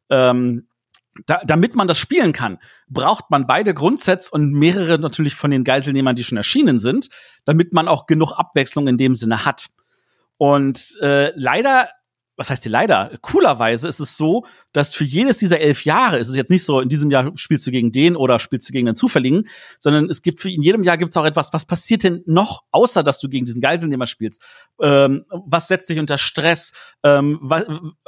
Ähm, 0.09 0.67
da, 1.25 1.41
damit 1.45 1.75
man 1.75 1.87
das 1.87 1.97
spielen 1.97 2.33
kann, 2.33 2.59
braucht 2.89 3.31
man 3.31 3.47
beide 3.47 3.73
Grundsets 3.73 4.29
und 4.29 4.51
mehrere 4.51 4.99
natürlich 4.99 5.35
von 5.35 5.51
den 5.51 5.63
Geiselnehmern, 5.63 6.15
die 6.15 6.23
schon 6.23 6.37
erschienen 6.37 6.79
sind, 6.79 7.09
damit 7.45 7.73
man 7.73 7.87
auch 7.87 8.05
genug 8.05 8.33
Abwechslung 8.33 8.87
in 8.87 8.97
dem 8.97 9.15
Sinne 9.15 9.45
hat. 9.45 9.69
Und 10.37 10.97
äh, 11.01 11.31
leider 11.35 11.87
was 12.37 12.49
heißt 12.49 12.65
die 12.65 12.69
leider? 12.69 13.11
Coolerweise 13.21 13.87
ist 13.87 13.99
es 13.99 14.17
so, 14.17 14.45
dass 14.73 14.93
für 14.93 15.03
jedes 15.03 15.37
dieser 15.37 15.59
elf 15.61 15.85
Jahre 15.85 16.17
ist 16.17 16.29
es 16.29 16.35
jetzt 16.35 16.49
nicht 16.49 16.63
so, 16.63 16.81
in 16.81 16.89
diesem 16.89 17.09
Jahr 17.09 17.31
spielst 17.35 17.65
du 17.65 17.71
gegen 17.71 17.91
den 17.91 18.15
oder 18.15 18.39
spielst 18.39 18.67
du 18.67 18.73
gegen 18.73 18.85
den 18.85 18.95
Zufälligen, 18.95 19.47
sondern 19.79 20.09
es 20.09 20.21
gibt 20.21 20.41
für 20.41 20.49
in 20.49 20.61
jedem 20.61 20.83
Jahr 20.83 20.97
gibt 20.97 21.11
es 21.11 21.17
auch 21.17 21.25
etwas, 21.25 21.53
was 21.53 21.65
passiert 21.65 22.03
denn 22.03 22.23
noch, 22.25 22.63
außer 22.71 23.03
dass 23.03 23.19
du 23.19 23.29
gegen 23.29 23.45
diesen 23.45 23.61
Geiselnehmer 23.61 24.05
spielst? 24.05 24.41
Ähm, 24.81 25.25
was 25.29 25.67
setzt 25.67 25.89
dich 25.89 25.99
unter 25.99 26.17
Stress? 26.17 26.73
Ähm, 27.03 27.39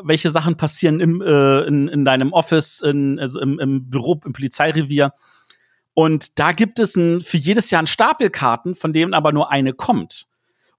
welche 0.01 0.31
Sachen 0.31 0.57
passieren 0.57 0.99
im, 0.99 1.21
äh, 1.21 1.61
in, 1.61 1.87
in 1.87 2.03
deinem 2.03 2.33
Office, 2.33 2.81
in, 2.81 3.19
also 3.19 3.39
im, 3.39 3.59
im 3.59 3.89
Büro, 3.89 4.19
im 4.25 4.33
Polizeirevier? 4.33 5.13
Und 5.93 6.37
da 6.37 6.51
gibt 6.51 6.79
es 6.79 6.95
ein, 6.95 7.21
für 7.21 7.37
jedes 7.37 7.71
Jahr 7.71 7.81
ein 7.81 7.87
Stapelkarten, 7.87 8.75
von 8.75 8.93
denen 8.93 9.13
aber 9.13 9.31
nur 9.31 9.51
eine 9.51 9.73
kommt. 9.73 10.27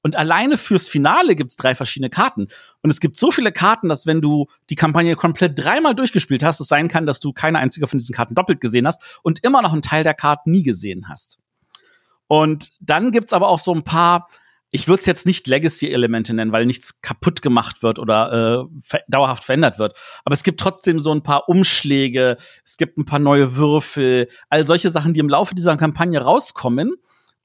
Und 0.09 0.17
alleine 0.17 0.57
fürs 0.57 0.89
Finale 0.89 1.37
gibt's 1.37 1.57
drei 1.57 1.75
verschiedene 1.75 2.09
Karten. 2.09 2.47
Und 2.81 2.89
es 2.89 2.99
gibt 2.99 3.19
so 3.19 3.31
viele 3.31 3.53
Karten, 3.53 3.91
dass 3.91 4.07
wenn 4.07 4.23
du 4.23 4.47
die 4.71 4.75
Kampagne 4.75 5.17
komplett 5.17 5.59
dreimal 5.59 5.95
durchgespielt 5.95 6.43
hast, 6.43 6.61
es 6.61 6.69
sein 6.69 6.89
kann, 6.89 7.05
dass 7.05 7.21
du 7.21 7.35
keine 7.35 7.59
einzige 7.59 7.87
von 7.87 7.99
diesen 7.99 8.15
Karten 8.15 8.35
doppelt 8.35 8.63
gesehen 8.63 8.87
hast 8.87 9.21
und 9.23 9.45
immer 9.45 9.61
noch 9.61 9.75
einen 9.75 9.83
Teil 9.83 10.05
der 10.05 10.15
Karten 10.15 10.51
nie 10.51 10.63
gesehen 10.63 11.11
hast. 11.11 11.41
Und 12.27 12.71
dann 12.81 13.13
gibt's 13.13 13.35
aber 13.35 13.51
auch 13.51 13.59
so 13.59 13.75
ein 13.75 13.83
paar, 13.83 14.29
ich 14.71 14.89
würde 14.89 15.01
es 15.01 15.05
jetzt 15.05 15.27
nicht 15.27 15.47
Legacy-Elemente 15.47 16.33
nennen, 16.33 16.53
weil 16.53 16.65
nichts 16.65 17.03
kaputt 17.03 17.43
gemacht 17.43 17.83
wird 17.83 17.99
oder 17.99 18.65
äh, 18.65 18.81
ver 18.81 19.03
dauerhaft 19.09 19.45
verändert 19.45 19.79
wird. 19.79 19.93
Aber 20.25 20.33
es 20.33 20.43
gibt 20.43 20.59
trotzdem 20.59 21.01
so 21.01 21.13
ein 21.13 21.23
paar 21.23 21.51
Umschläge, 21.51 22.39
es 22.65 22.79
gibt 22.79 22.97
ein 22.97 23.05
paar 23.05 23.19
neue 23.19 23.57
Würfel, 23.57 24.29
all 24.49 24.67
solche 24.67 24.89
Sachen, 24.89 25.13
die 25.13 25.21
im 25.21 25.29
Laufe 25.29 25.55
dieser 25.55 25.77
Kampagne 25.77 26.19
rauskommen 26.19 26.95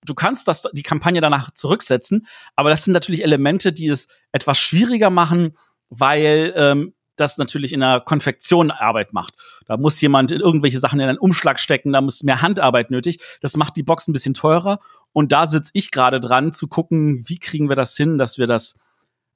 du 0.06 0.13
kannst 0.13 0.48
das, 0.48 0.63
die 0.74 0.84
Kampagne 0.84 1.22
danach 1.22 1.52
zurücksetzen, 1.52 2.26
aber 2.56 2.70
das 2.70 2.86
sind 2.86 2.94
natürlich 2.94 3.24
Elemente, 3.24 3.74
die 3.74 3.88
es 3.88 4.08
etwas 4.32 4.58
schwieriger 4.58 5.10
machen, 5.10 5.56
weil 5.89 6.54
ähm, 6.56 6.94
das 7.16 7.38
natürlich 7.38 7.74
in 7.74 7.80
der 7.82 8.00
Konfektion 8.00 8.72
Arbeit 8.72 9.13
macht. 9.13 9.36
Da 9.66 9.78
muss 9.78 10.02
jemand 10.02 10.32
irgendwelche 10.32 10.80
Sachen 10.80 11.00
in 11.00 11.08
einen 11.08 11.18
Umschlag 11.18 11.60
stecken, 11.60 11.94
da 11.94 12.02
muss 12.02 12.24
mehr 12.24 12.42
Handarbeit 12.42 12.92
nötig. 12.92 13.20
Das 13.42 13.56
macht 13.56 13.78
die 13.78 13.84
Box 13.84 14.08
ein 14.08 14.13
bisschen 14.13 14.34
teurer. 14.34 14.80
Und 15.12 15.32
da 15.32 15.48
sitze 15.48 15.72
ich 15.74 15.92
gerade 15.92 16.20
dran, 16.20 16.54
zu 16.54 16.68
gucken, 16.68 17.24
wie 17.28 17.38
kriegen 17.38 17.70
wir 17.70 17.76
das 17.76 17.96
hin, 17.96 18.18
dass 18.18 18.38
wir 18.38 18.48
das 18.48 18.76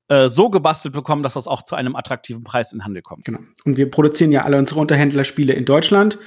äh, 0.08 0.28
so 0.28 0.50
gebastelt 0.50 0.94
bekommen, 0.94 1.22
dass 1.22 1.34
das 1.34 1.48
auch 1.48 1.62
zu 1.62 1.76
einem 1.76 1.96
attraktiven 1.96 2.44
Preis 2.44 2.74
in 2.74 2.84
Handel 2.84 3.04
kommt. 3.04 3.26
Genau. 3.26 3.40
Und 3.66 3.78
wir 3.78 3.92
produzieren 3.92 4.32
ja 4.32 4.44
alle 4.44 4.58
unsere 4.58 4.80
Unterhändlerspiele 4.80 5.54
in 5.54 5.66
Deutschland. 5.66 6.18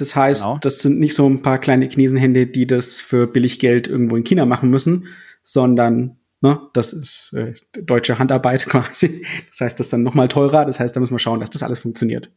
Das 0.00 0.16
heißt, 0.16 0.44
genau. 0.44 0.58
das 0.58 0.78
sind 0.78 0.98
nicht 0.98 1.14
so 1.14 1.28
ein 1.28 1.42
paar 1.42 1.58
kleine 1.58 1.86
Chinesenhände, 1.86 2.46
die 2.46 2.66
das 2.66 3.02
für 3.02 3.26
billig 3.26 3.58
Geld 3.58 3.86
irgendwo 3.86 4.16
in 4.16 4.24
China 4.24 4.46
machen 4.46 4.70
müssen, 4.70 5.08
sondern 5.44 6.16
ne, 6.40 6.58
das 6.72 6.94
ist 6.94 7.34
äh, 7.34 7.52
deutsche 7.82 8.18
Handarbeit 8.18 8.64
quasi. 8.68 9.26
Das 9.50 9.60
heißt, 9.60 9.78
das 9.78 9.88
ist 9.88 9.92
dann 9.92 10.02
noch 10.02 10.14
mal 10.14 10.28
teurer. 10.28 10.64
Das 10.64 10.80
heißt, 10.80 10.96
da 10.96 11.00
müssen 11.00 11.14
wir 11.14 11.18
schauen, 11.18 11.40
dass 11.40 11.50
das 11.50 11.62
alles 11.62 11.80
funktioniert. 11.80 12.30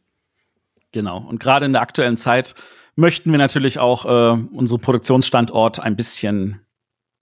Genau. 0.92 1.18
Und 1.18 1.40
gerade 1.40 1.64
in 1.64 1.72
der 1.72 1.80
aktuellen 1.80 2.18
Zeit 2.18 2.54
möchten 2.96 3.30
wir 3.32 3.38
natürlich 3.38 3.78
auch 3.78 4.04
äh, 4.04 4.38
unseren 4.52 4.80
Produktionsstandort 4.80 5.80
ein 5.80 5.96
bisschen 5.96 6.60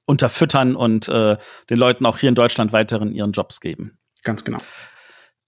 unterfüttern 0.06 0.74
und 0.74 1.08
äh, 1.08 1.36
den 1.70 1.78
Leuten 1.78 2.04
auch 2.04 2.18
hier 2.18 2.28
in 2.28 2.34
Deutschland 2.34 2.72
weiteren 2.72 3.12
ihren 3.12 3.30
Jobs 3.30 3.60
geben. 3.60 3.96
Ganz 4.24 4.42
genau. 4.44 4.58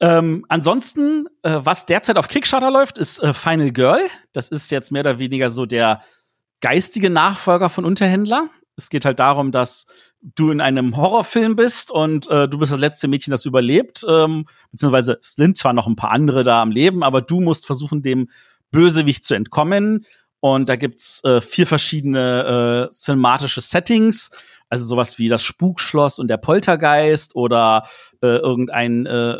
Ähm, 0.00 0.44
ansonsten, 0.48 1.26
äh, 1.42 1.60
was 1.60 1.86
derzeit 1.86 2.18
auf 2.18 2.28
Kickstarter 2.28 2.70
läuft, 2.70 2.98
ist 2.98 3.22
äh, 3.22 3.32
Final 3.32 3.70
Girl. 3.70 4.00
Das 4.32 4.48
ist 4.48 4.70
jetzt 4.70 4.90
mehr 4.90 5.02
oder 5.02 5.18
weniger 5.18 5.50
so 5.50 5.66
der 5.66 6.00
geistige 6.60 7.10
Nachfolger 7.10 7.70
von 7.70 7.84
Unterhändler. 7.84 8.48
Es 8.76 8.88
geht 8.88 9.04
halt 9.04 9.20
darum, 9.20 9.52
dass 9.52 9.86
du 10.20 10.50
in 10.50 10.60
einem 10.60 10.96
Horrorfilm 10.96 11.54
bist 11.54 11.90
und 11.90 12.28
äh, 12.28 12.48
du 12.48 12.58
bist 12.58 12.72
das 12.72 12.80
letzte 12.80 13.06
Mädchen, 13.06 13.30
das 13.30 13.44
überlebt. 13.44 14.04
Ähm, 14.08 14.46
beziehungsweise 14.72 15.18
es 15.20 15.34
sind 15.34 15.56
zwar 15.56 15.74
noch 15.74 15.86
ein 15.86 15.96
paar 15.96 16.10
andere 16.10 16.42
da 16.42 16.60
am 16.60 16.70
Leben, 16.70 17.02
aber 17.02 17.22
du 17.22 17.40
musst 17.40 17.66
versuchen, 17.66 18.02
dem 18.02 18.28
Bösewicht 18.70 19.24
zu 19.24 19.34
entkommen. 19.34 20.04
Und 20.40 20.68
da 20.68 20.76
gibt's 20.76 21.22
äh, 21.24 21.40
vier 21.40 21.66
verschiedene 21.66 22.88
äh, 22.88 22.90
cinematische 22.90 23.60
Settings. 23.60 24.30
Also 24.68 24.84
sowas 24.84 25.18
wie 25.18 25.28
das 25.28 25.42
Spukschloss 25.42 26.18
und 26.18 26.28
der 26.28 26.36
Poltergeist 26.38 27.36
oder 27.36 27.84
äh, 28.22 28.38
irgendein 28.38 29.06
äh, 29.06 29.36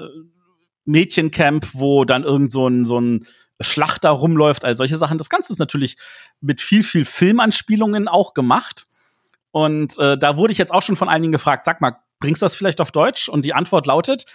Mädchencamp, 0.85 1.75
wo 1.75 2.05
dann 2.05 2.25
irgend 2.25 2.51
so 2.51 2.69
ein, 2.69 2.85
so 2.85 3.01
ein 3.01 3.27
Schlachter 3.61 4.11
rumläuft, 4.11 4.65
all 4.65 4.77
solche 4.77 4.99
Sachen. 4.99 5.19
Das 5.19 5.31
Ganze 5.31 5.53
ist 5.53 5.59
natürlich 5.59 5.97
mit 6.41 6.61
viel, 6.61 6.83
viel 6.83 7.05
Filmanspielungen 7.05 8.09
auch 8.09 8.35
gemacht. 8.35 8.87
Und 9.51 9.99
äh, 9.99 10.19
da 10.19 10.37
wurde 10.37 10.53
ich 10.53 10.59
jetzt 10.59 10.73
auch 10.73 10.83
schon 10.83 10.97
von 10.97 11.09
einigen 11.09 11.33
gefragt, 11.33 11.65
sag 11.65 11.81
mal, 11.81 11.97
bringst 12.19 12.43
du 12.43 12.45
das 12.45 12.55
vielleicht 12.55 12.81
auf 12.81 12.91
Deutsch? 12.91 13.29
Und 13.29 13.45
die 13.45 13.55
Antwort 13.55 13.87
lautet, 13.87 14.27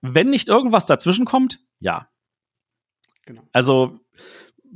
wenn 0.00 0.30
nicht 0.30 0.48
irgendwas 0.48 0.86
dazwischen 0.86 1.24
kommt, 1.24 1.60
ja. 1.80 2.08
Genau. 3.26 3.42
Also 3.52 4.00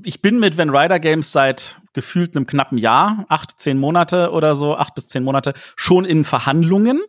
ich 0.02 0.22
bin 0.22 0.38
mit 0.38 0.56
Van 0.56 0.70
Ryder 0.70 1.00
Games 1.00 1.32
seit 1.32 1.80
gefühlt 1.92 2.36
einem 2.36 2.46
knappen 2.46 2.78
Jahr, 2.78 3.26
acht, 3.28 3.60
zehn 3.60 3.78
Monate 3.78 4.30
oder 4.30 4.54
so, 4.54 4.76
acht 4.76 4.94
bis 4.94 5.08
zehn 5.08 5.24
Monate, 5.24 5.54
schon 5.76 6.04
in 6.04 6.24
Verhandlungen. 6.24 7.00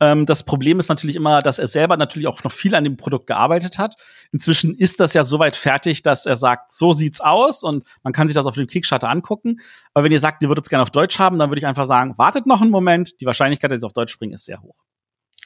Ähm, 0.00 0.26
das 0.26 0.44
Problem 0.44 0.78
ist 0.78 0.88
natürlich 0.88 1.16
immer, 1.16 1.42
dass 1.42 1.58
er 1.58 1.66
selber 1.66 1.96
natürlich 1.96 2.28
auch 2.28 2.44
noch 2.44 2.52
viel 2.52 2.74
an 2.74 2.84
dem 2.84 2.96
Produkt 2.96 3.26
gearbeitet 3.26 3.78
hat. 3.78 3.94
Inzwischen 4.32 4.74
ist 4.74 5.00
das 5.00 5.14
ja 5.14 5.24
soweit 5.24 5.56
fertig, 5.56 6.02
dass 6.02 6.26
er 6.26 6.36
sagt, 6.36 6.72
so 6.72 6.92
sieht's 6.92 7.20
aus 7.20 7.64
und 7.64 7.84
man 8.02 8.12
kann 8.12 8.28
sich 8.28 8.34
das 8.34 8.46
auf 8.46 8.54
dem 8.54 8.66
Kickstarter 8.66 9.10
angucken. 9.10 9.60
Aber 9.94 10.04
wenn 10.04 10.12
ihr 10.12 10.20
sagt, 10.20 10.42
ihr 10.42 10.48
würdet 10.48 10.66
es 10.66 10.70
gerne 10.70 10.82
auf 10.82 10.90
Deutsch 10.90 11.18
haben, 11.18 11.38
dann 11.38 11.50
würde 11.50 11.58
ich 11.58 11.66
einfach 11.66 11.86
sagen, 11.86 12.16
wartet 12.16 12.46
noch 12.46 12.62
einen 12.62 12.70
Moment. 12.70 13.20
Die 13.20 13.26
Wahrscheinlichkeit, 13.26 13.70
dass 13.70 13.80
sie 13.80 13.86
auf 13.86 13.92
Deutsch 13.92 14.12
springen, 14.12 14.34
ist 14.34 14.44
sehr 14.44 14.62
hoch. 14.62 14.84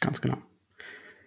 Ganz 0.01 0.21
genau. 0.21 0.37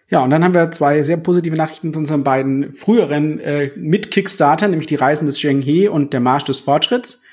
Ja, 0.07 0.23
und 0.23 0.29
dann 0.29 0.43
haben 0.43 0.53
wir 0.53 0.69
zwei 0.71 1.01
sehr 1.01 1.17
positive 1.17 1.55
Nachrichten 1.55 1.91
zu 1.91 1.99
unseren 1.99 2.23
beiden 2.23 2.73
früheren 2.73 3.39
äh, 3.39 3.71
mit 3.75 4.11
Kickstarter, 4.11 4.67
nämlich 4.67 4.87
die 4.87 4.95
Reisen 4.95 5.25
des 5.25 5.37
Zheng 5.37 5.61
He 5.61 5.87
und 5.87 6.13
der 6.13 6.19
Marsch 6.19 6.43
des 6.43 6.59
Fortschritts. 6.59 7.23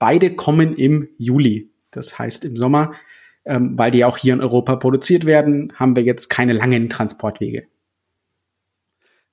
Beide 0.00 0.34
kommen 0.34 0.76
im 0.76 1.08
Juli. 1.16 1.70
Das 1.92 2.18
heißt 2.18 2.44
im 2.44 2.56
Sommer 2.56 2.92
ähm, 3.48 3.78
weil 3.78 3.90
die 3.90 4.04
auch 4.04 4.18
hier 4.18 4.34
in 4.34 4.40
Europa 4.40 4.76
produziert 4.76 5.24
werden, 5.24 5.72
haben 5.76 5.96
wir 5.96 6.04
jetzt 6.04 6.28
keine 6.28 6.52
langen 6.52 6.88
Transportwege. 6.88 7.66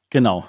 Genau. 0.09 0.47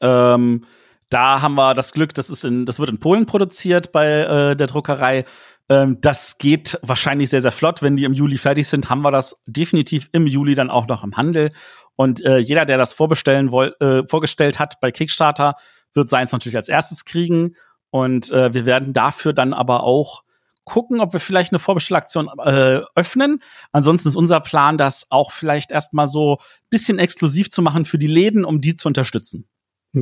Ähm, 0.00 0.64
da 1.10 1.42
haben 1.42 1.54
wir 1.56 1.74
das 1.74 1.92
Glück, 1.92 2.14
das 2.14 2.30
ist 2.30 2.44
in, 2.44 2.64
das 2.64 2.78
wird 2.80 2.88
in 2.88 2.98
Polen 2.98 3.26
produziert 3.26 3.92
bei 3.92 4.06
äh, 4.06 4.56
der 4.56 4.66
Druckerei. 4.66 5.24
Ähm, 5.68 5.98
das 6.00 6.38
geht 6.38 6.78
wahrscheinlich 6.82 7.28
sehr, 7.28 7.42
sehr 7.42 7.52
flott. 7.52 7.82
Wenn 7.82 7.96
die 7.96 8.04
im 8.04 8.14
Juli 8.14 8.38
fertig 8.38 8.66
sind, 8.66 8.88
haben 8.88 9.02
wir 9.02 9.10
das 9.10 9.34
definitiv 9.46 10.08
im 10.12 10.26
Juli 10.26 10.54
dann 10.54 10.70
auch 10.70 10.86
noch 10.86 11.04
im 11.04 11.16
Handel. 11.16 11.52
Und 11.96 12.24
äh, 12.24 12.38
jeder, 12.38 12.64
der 12.64 12.78
das 12.78 12.94
vorbestellen 12.94 13.52
woll, 13.52 13.76
äh, 13.80 14.02
vorgestellt 14.08 14.58
hat 14.58 14.80
bei 14.80 14.90
Kickstarter, 14.90 15.54
wird 15.92 16.08
seins 16.08 16.32
natürlich 16.32 16.56
als 16.56 16.70
erstes 16.70 17.04
kriegen. 17.04 17.56
Und 17.90 18.30
äh, 18.30 18.54
wir 18.54 18.64
werden 18.64 18.94
dafür 18.94 19.34
dann 19.34 19.52
aber 19.52 19.82
auch 19.82 20.22
gucken, 20.64 21.00
ob 21.00 21.12
wir 21.12 21.20
vielleicht 21.20 21.52
eine 21.52 21.58
Vorbestellaktion 21.58 22.28
äh, 22.44 22.80
öffnen. 22.94 23.40
Ansonsten 23.72 24.08
ist 24.08 24.16
unser 24.16 24.40
Plan, 24.40 24.78
das 24.78 25.06
auch 25.10 25.32
vielleicht 25.32 25.72
erstmal 25.72 26.06
so 26.06 26.38
bisschen 26.68 26.98
exklusiv 26.98 27.50
zu 27.50 27.62
machen 27.62 27.84
für 27.84 27.98
die 27.98 28.06
Läden, 28.06 28.44
um 28.44 28.60
die 28.60 28.76
zu 28.76 28.88
unterstützen. 28.88 29.46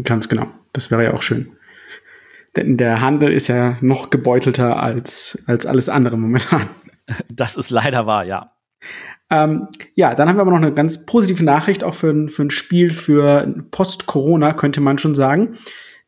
Ganz 0.04 0.28
genau. 0.28 0.46
Das 0.72 0.90
wäre 0.90 1.04
ja 1.04 1.14
auch 1.14 1.22
schön. 1.22 1.52
Denn 2.56 2.76
der 2.76 3.00
Handel 3.00 3.32
ist 3.32 3.48
ja 3.48 3.78
noch 3.80 4.10
gebeutelter 4.10 4.82
als, 4.82 5.42
als 5.46 5.66
alles 5.66 5.88
andere 5.88 6.16
momentan. 6.16 6.68
Das 7.32 7.56
ist 7.56 7.70
leider 7.70 8.04
wahr, 8.04 8.26
ja. 8.26 8.52
Ähm, 9.30 9.68
ja, 9.94 10.14
dann 10.14 10.28
haben 10.28 10.36
wir 10.36 10.42
aber 10.42 10.50
noch 10.50 10.58
eine 10.58 10.74
ganz 10.74 11.06
positive 11.06 11.42
Nachricht, 11.42 11.82
auch 11.82 11.94
für, 11.94 12.10
ein, 12.10 12.28
für 12.28 12.42
ein 12.42 12.50
Spiel 12.50 12.90
für 12.90 13.46
Post-Corona, 13.70 14.52
könnte 14.52 14.82
man 14.82 14.98
schon 14.98 15.14
sagen. 15.14 15.56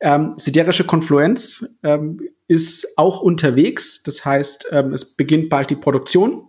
Ähm, 0.00 0.34
Siderische 0.36 0.84
Konfluenz 0.84 1.78
ähm, 1.82 2.20
ist 2.50 2.98
auch 2.98 3.20
unterwegs. 3.20 4.02
Das 4.02 4.24
heißt, 4.24 4.70
ähm, 4.72 4.92
es 4.92 5.14
beginnt 5.14 5.50
bald 5.50 5.70
die 5.70 5.76
Produktion. 5.76 6.48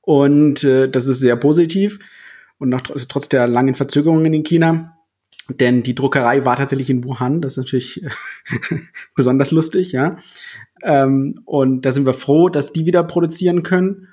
Und 0.00 0.64
äh, 0.64 0.88
das 0.88 1.06
ist 1.06 1.20
sehr 1.20 1.36
positiv. 1.36 1.98
Und 2.56 2.70
nach, 2.70 2.88
also 2.88 3.04
trotz 3.06 3.28
der 3.28 3.46
langen 3.46 3.74
Verzögerungen 3.74 4.32
in 4.32 4.44
China. 4.44 4.96
Denn 5.50 5.82
die 5.82 5.94
Druckerei 5.94 6.46
war 6.46 6.56
tatsächlich 6.56 6.88
in 6.88 7.04
Wuhan. 7.04 7.42
Das 7.42 7.52
ist 7.52 7.56
natürlich 7.58 8.02
besonders 9.14 9.50
lustig, 9.50 9.92
ja. 9.92 10.16
Ähm, 10.82 11.34
und 11.44 11.82
da 11.82 11.92
sind 11.92 12.06
wir 12.06 12.14
froh, 12.14 12.48
dass 12.48 12.72
die 12.72 12.86
wieder 12.86 13.04
produzieren 13.04 13.62
können. 13.62 14.08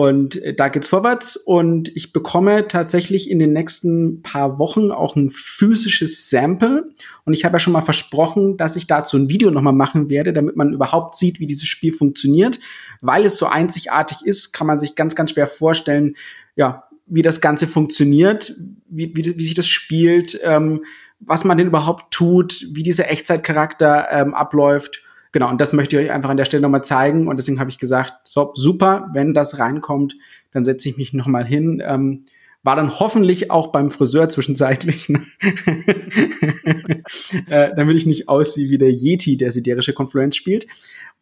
Und 0.00 0.42
äh, 0.42 0.54
da 0.54 0.68
geht's 0.68 0.88
vorwärts 0.88 1.36
und 1.36 1.94
ich 1.94 2.14
bekomme 2.14 2.66
tatsächlich 2.68 3.30
in 3.30 3.38
den 3.38 3.52
nächsten 3.52 4.22
paar 4.22 4.58
Wochen 4.58 4.90
auch 4.92 5.14
ein 5.14 5.28
physisches 5.28 6.30
Sample. 6.30 6.88
Und 7.26 7.34
ich 7.34 7.44
habe 7.44 7.56
ja 7.56 7.58
schon 7.58 7.74
mal 7.74 7.82
versprochen, 7.82 8.56
dass 8.56 8.76
ich 8.76 8.86
dazu 8.86 9.18
ein 9.18 9.28
Video 9.28 9.50
nochmal 9.50 9.74
machen 9.74 10.08
werde, 10.08 10.32
damit 10.32 10.56
man 10.56 10.72
überhaupt 10.72 11.16
sieht, 11.16 11.38
wie 11.38 11.46
dieses 11.46 11.66
Spiel 11.66 11.92
funktioniert. 11.92 12.60
Weil 13.02 13.26
es 13.26 13.36
so 13.36 13.44
einzigartig 13.44 14.24
ist, 14.24 14.54
kann 14.54 14.66
man 14.66 14.78
sich 14.78 14.94
ganz, 14.94 15.14
ganz 15.14 15.32
schwer 15.32 15.46
vorstellen, 15.46 16.16
ja, 16.56 16.84
wie 17.04 17.20
das 17.20 17.42
Ganze 17.42 17.66
funktioniert, 17.66 18.54
wie, 18.88 19.14
wie, 19.14 19.36
wie 19.36 19.44
sich 19.44 19.54
das 19.54 19.68
spielt, 19.68 20.40
ähm, 20.42 20.82
was 21.18 21.44
man 21.44 21.58
denn 21.58 21.66
überhaupt 21.66 22.10
tut, 22.10 22.64
wie 22.72 22.82
dieser 22.82 23.10
Echtzeitcharakter 23.10 24.08
ähm, 24.10 24.32
abläuft. 24.32 25.02
Genau, 25.32 25.48
und 25.48 25.60
das 25.60 25.72
möchte 25.72 25.96
ich 25.96 26.06
euch 26.06 26.12
einfach 26.12 26.30
an 26.30 26.36
der 26.36 26.44
Stelle 26.44 26.62
nochmal 26.62 26.82
zeigen. 26.82 27.28
Und 27.28 27.36
deswegen 27.36 27.60
habe 27.60 27.70
ich 27.70 27.78
gesagt, 27.78 28.14
so, 28.24 28.52
super, 28.54 29.08
wenn 29.12 29.32
das 29.32 29.58
reinkommt, 29.58 30.16
dann 30.50 30.64
setze 30.64 30.88
ich 30.88 30.96
mich 30.96 31.12
nochmal 31.12 31.44
hin. 31.46 31.82
Ähm, 31.84 32.22
war 32.62 32.76
dann 32.76 32.98
hoffentlich 32.98 33.50
auch 33.50 33.68
beim 33.68 33.90
Friseur 33.90 34.28
zwischenzeitlich, 34.28 35.08
ne? 35.08 35.22
äh, 37.48 37.70
damit 37.74 37.96
ich 37.96 38.06
nicht 38.06 38.28
aussehe 38.28 38.68
wie 38.68 38.76
der 38.76 38.90
Yeti, 38.92 39.36
der 39.36 39.50
siderische 39.50 39.94
Konfluenz 39.94 40.36
spielt. 40.36 40.66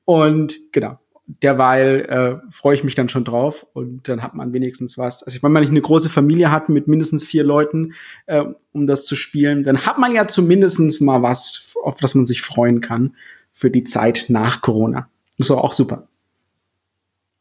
Und 0.05 0.73
genau, 0.73 0.99
derweil 1.27 2.01
äh, 2.09 2.53
freue 2.53 2.75
ich 2.75 2.83
mich 2.83 2.95
dann 2.97 3.09
schon 3.09 3.25
drauf 3.25 3.67
und 3.75 4.09
dann 4.09 4.23
hat 4.23 4.35
man 4.35 4.53
wenigstens 4.53 4.99
was. 4.99 5.23
Also 5.23 5.43
wenn 5.43 5.53
man 5.53 5.61
nicht 5.61 5.71
eine 5.71 5.83
große 5.83 6.09
Familie 6.09 6.51
hat 6.51 6.71
mit 6.71 6.89
mindestens 6.89 7.25
vier 7.25 7.45
Leuten, 7.45 7.93
äh, 8.27 8.43
um 8.73 8.87
das 8.87 9.05
zu 9.05 9.15
spielen, 9.15 9.63
dann 9.63 9.85
hat 9.87 9.99
man 9.99 10.13
ja 10.13 10.27
zumindestens 10.27 11.01
mal 11.01 11.23
was, 11.23 11.77
auf 11.85 11.99
das 12.01 12.15
man 12.15 12.25
sich 12.25 12.43
freuen 12.43 12.81
kann 12.81 13.15
für 13.59 13.73
die 13.73 13.83
Zeit 13.83 14.27
nach 14.29 14.61
Corona. 14.61 15.09
Das 15.37 15.51
war 15.51 15.65
auch 15.65 15.73
super. 15.73 16.07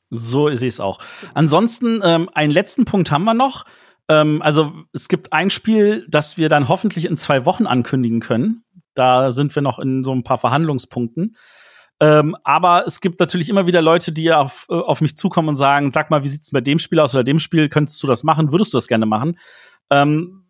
So 0.09 0.47
ist 0.47 0.63
es 0.63 0.79
auch. 0.79 0.97
Ansonsten, 1.35 2.01
ähm, 2.03 2.27
einen 2.33 2.51
letzten 2.51 2.85
Punkt 2.85 3.11
haben 3.11 3.25
wir 3.25 3.35
noch. 3.35 3.65
Ähm, 4.09 4.41
also 4.41 4.73
es 4.93 5.09
gibt 5.09 5.31
ein 5.31 5.51
Spiel, 5.51 6.07
das 6.09 6.37
wir 6.37 6.49
dann 6.49 6.69
hoffentlich 6.69 7.05
in 7.05 7.17
zwei 7.17 7.45
Wochen 7.45 7.67
ankündigen 7.67 8.19
können. 8.19 8.63
Da 8.95 9.29
sind 9.29 9.53
wir 9.53 9.61
noch 9.61 9.77
in 9.77 10.03
so 10.03 10.11
ein 10.11 10.23
paar 10.23 10.39
Verhandlungspunkten. 10.39 11.35
Ähm, 11.99 12.35
aber 12.43 12.87
es 12.87 12.99
gibt 12.99 13.19
natürlich 13.19 13.49
immer 13.49 13.67
wieder 13.67 13.83
Leute, 13.83 14.11
die 14.11 14.33
auf, 14.33 14.65
äh, 14.69 14.73
auf 14.73 15.01
mich 15.01 15.17
zukommen 15.17 15.49
und 15.49 15.55
sagen, 15.55 15.91
sag 15.91 16.09
mal, 16.09 16.23
wie 16.23 16.29
sieht's 16.29 16.49
bei 16.49 16.61
dem 16.61 16.79
Spiel 16.79 16.99
aus 16.99 17.13
oder 17.13 17.23
dem 17.23 17.37
Spiel? 17.37 17.69
Könntest 17.69 18.01
du 18.01 18.07
das 18.07 18.23
machen? 18.23 18.51
Würdest 18.51 18.73
du 18.73 18.77
das 18.77 18.87
gerne 18.87 19.05
machen? 19.05 19.37
Ähm, 19.91 20.46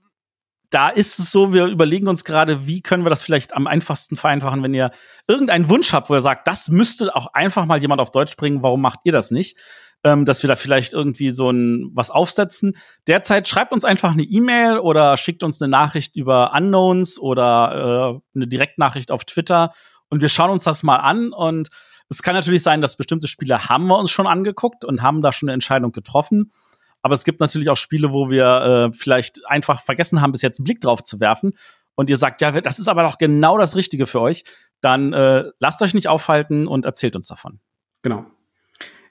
da 0.69 0.89
ist 0.89 1.19
es 1.19 1.32
so, 1.32 1.53
wir 1.53 1.65
überlegen 1.65 2.08
uns 2.08 2.23
gerade, 2.23 2.67
wie 2.67 2.82
können 2.82 3.06
wir 3.06 3.10
das 3.10 3.21
vielleicht 3.21 3.53
am 3.53 3.67
einfachsten 3.67 4.15
vereinfachen, 4.15 4.63
wenn 4.63 4.73
ihr 4.73 4.91
irgendeinen 5.27 5.69
Wunsch 5.69 5.93
habt, 5.93 6.10
wo 6.10 6.15
ihr 6.15 6.21
sagt, 6.21 6.47
das 6.47 6.67
müsste 6.67 7.15
auch 7.15 7.27
einfach 7.34 7.65
mal 7.65 7.80
jemand 7.80 8.01
auf 8.01 8.12
Deutsch 8.12 8.36
bringen, 8.36 8.63
warum 8.63 8.82
macht 8.82 8.99
ihr 9.03 9.12
das 9.12 9.32
nicht? 9.32 9.58
Ähm, 10.03 10.25
dass 10.25 10.43
wir 10.43 10.47
da 10.47 10.56
vielleicht 10.56 10.93
irgendwie 10.93 11.32
so 11.32 11.49
ein 11.49 11.89
was 11.93 12.12
aufsetzen. 12.12 12.77
Derzeit 13.08 13.47
schreibt 13.47 13.73
uns 13.73 13.84
einfach 13.84 14.12
eine 14.12 14.23
E-Mail 14.23 14.80
oder 14.80 15.17
schickt 15.17 15.41
uns 15.41 15.62
eine 15.62 15.71
Nachricht 15.71 16.15
über 16.15 16.53
Unknowns 16.53 17.17
oder 17.17 18.21
äh, 18.36 18.38
eine 18.38 18.47
Direktnachricht 18.47 19.12
auf 19.12 19.25
Twitter 19.25 19.73
und 20.10 20.21
wir 20.21 20.30
schauen 20.30 20.51
uns 20.51 20.65
das 20.65 20.84
mal 20.84 20.97
an 20.97 21.34
und 21.34 21.69
es 22.10 22.21
kann 22.21 22.36
natürlich 22.36 22.63
sein, 22.63 22.82
dass 22.82 22.95
bestimmte 22.95 23.27
Spiele 23.27 23.69
haben 23.69 23.88
wir 23.88 23.97
uns 23.97 24.12
schon 24.12 24.27
angeguckt 24.27 24.86
und 24.86 25.01
haben 25.01 25.21
da 25.21 25.32
schon 25.34 25.49
eine 25.49 25.56
Entscheidung 25.56 25.91
getroffen. 25.91 26.51
Aber 27.08 27.13
es 27.13 27.24
gibt 27.24 27.39
natürlich 27.39 27.70
auch 27.70 27.78
Spiele, 27.78 28.12
wo 28.12 28.30
wir 28.30 28.89
äh, 28.91 28.93
vielleicht 28.93 29.48
einfach 29.48 29.82
vergessen 29.82 30.20
haben, 30.20 30.34
bis 30.34 30.41
jetzt 30.41 30.60
einen 30.60 30.65
Blick 30.65 30.82
drauf 30.82 31.02
zu 31.04 31.22
werfen. 31.22 31.54
Und 31.96 32.10
ihr 32.10 32.17
sagt, 32.17 32.41
ja, 32.41 32.52
das 32.60 32.80
ist 32.80 32.89
aber 32.89 33.04
doch 33.04 33.17
genau 33.17 33.58
das 33.58 33.78
Richtige 33.78 34.08
für 34.08 34.20
euch. 34.20 34.43
Dann 34.82 35.13
äh, 35.13 35.46
lasst 35.60 35.82
euch 35.82 35.93
nicht 35.93 36.10
aufhalten 36.10 36.67
und 36.67 36.86
erzählt 36.86 37.15
uns 37.15 37.30
davon. 37.30 37.62
Genau. 38.02 38.26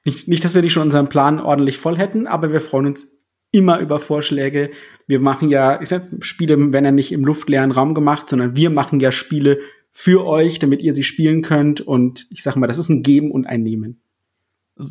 Nicht, 0.04 0.28
nicht, 0.28 0.44
dass 0.44 0.54
wir 0.54 0.60
die 0.60 0.68
schon 0.68 0.82
unseren 0.82 1.08
Plan 1.08 1.40
ordentlich 1.40 1.78
voll 1.78 1.96
hätten, 1.96 2.26
aber 2.26 2.52
wir 2.52 2.60
freuen 2.60 2.84
uns 2.84 3.18
immer 3.50 3.78
über 3.78 3.98
Vorschläge. 3.98 4.72
Wir 5.06 5.18
machen 5.18 5.48
ja, 5.48 5.80
ich 5.80 5.88
sag, 5.88 6.02
Spiele 6.20 6.58
werden 6.74 6.84
ja 6.84 6.90
nicht 6.90 7.12
im 7.12 7.24
luftleeren 7.24 7.72
Raum 7.72 7.94
gemacht, 7.94 8.28
sondern 8.28 8.56
wir 8.56 8.68
machen 8.68 9.00
ja 9.00 9.10
Spiele 9.10 9.58
für 9.90 10.26
euch, 10.26 10.58
damit 10.58 10.82
ihr 10.82 10.92
sie 10.92 11.02
spielen 11.02 11.40
könnt. 11.40 11.80
Und 11.80 12.26
ich 12.28 12.42
sage 12.42 12.58
mal, 12.58 12.66
das 12.66 12.76
ist 12.76 12.90
ein 12.90 13.02
Geben 13.02 13.30
und 13.30 13.46
ein 13.46 13.62
Nehmen. 13.62 14.02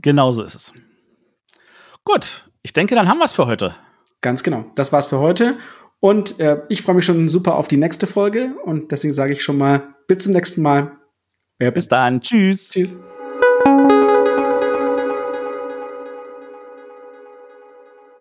Genau 0.01 0.31
so 0.31 0.41
ist 0.41 0.55
es. 0.55 0.73
Gut, 2.03 2.49
ich 2.65 2.73
denke, 2.73 2.95
dann 2.95 3.07
haben 3.07 3.19
wir 3.19 3.25
es 3.25 3.33
für 3.33 3.45
heute. 3.45 3.75
Ganz 4.21 4.41
genau. 4.41 4.65
Das 4.73 4.91
war's 4.91 5.05
für 5.05 5.19
heute. 5.19 5.59
Und 5.99 6.39
äh, 6.39 6.63
ich 6.67 6.81
freue 6.81 6.95
mich 6.95 7.05
schon 7.05 7.29
super 7.29 7.57
auf 7.57 7.67
die 7.67 7.77
nächste 7.77 8.07
Folge. 8.07 8.55
Und 8.63 8.91
deswegen 8.91 9.13
sage 9.13 9.33
ich 9.33 9.43
schon 9.43 9.59
mal 9.59 9.93
bis 10.07 10.23
zum 10.23 10.31
nächsten 10.31 10.63
Mal. 10.63 10.93
Ja, 11.59 11.69
bis 11.69 11.87
dann. 11.87 12.21
Tschüss. 12.21 12.71
Tschüss. 12.71 12.97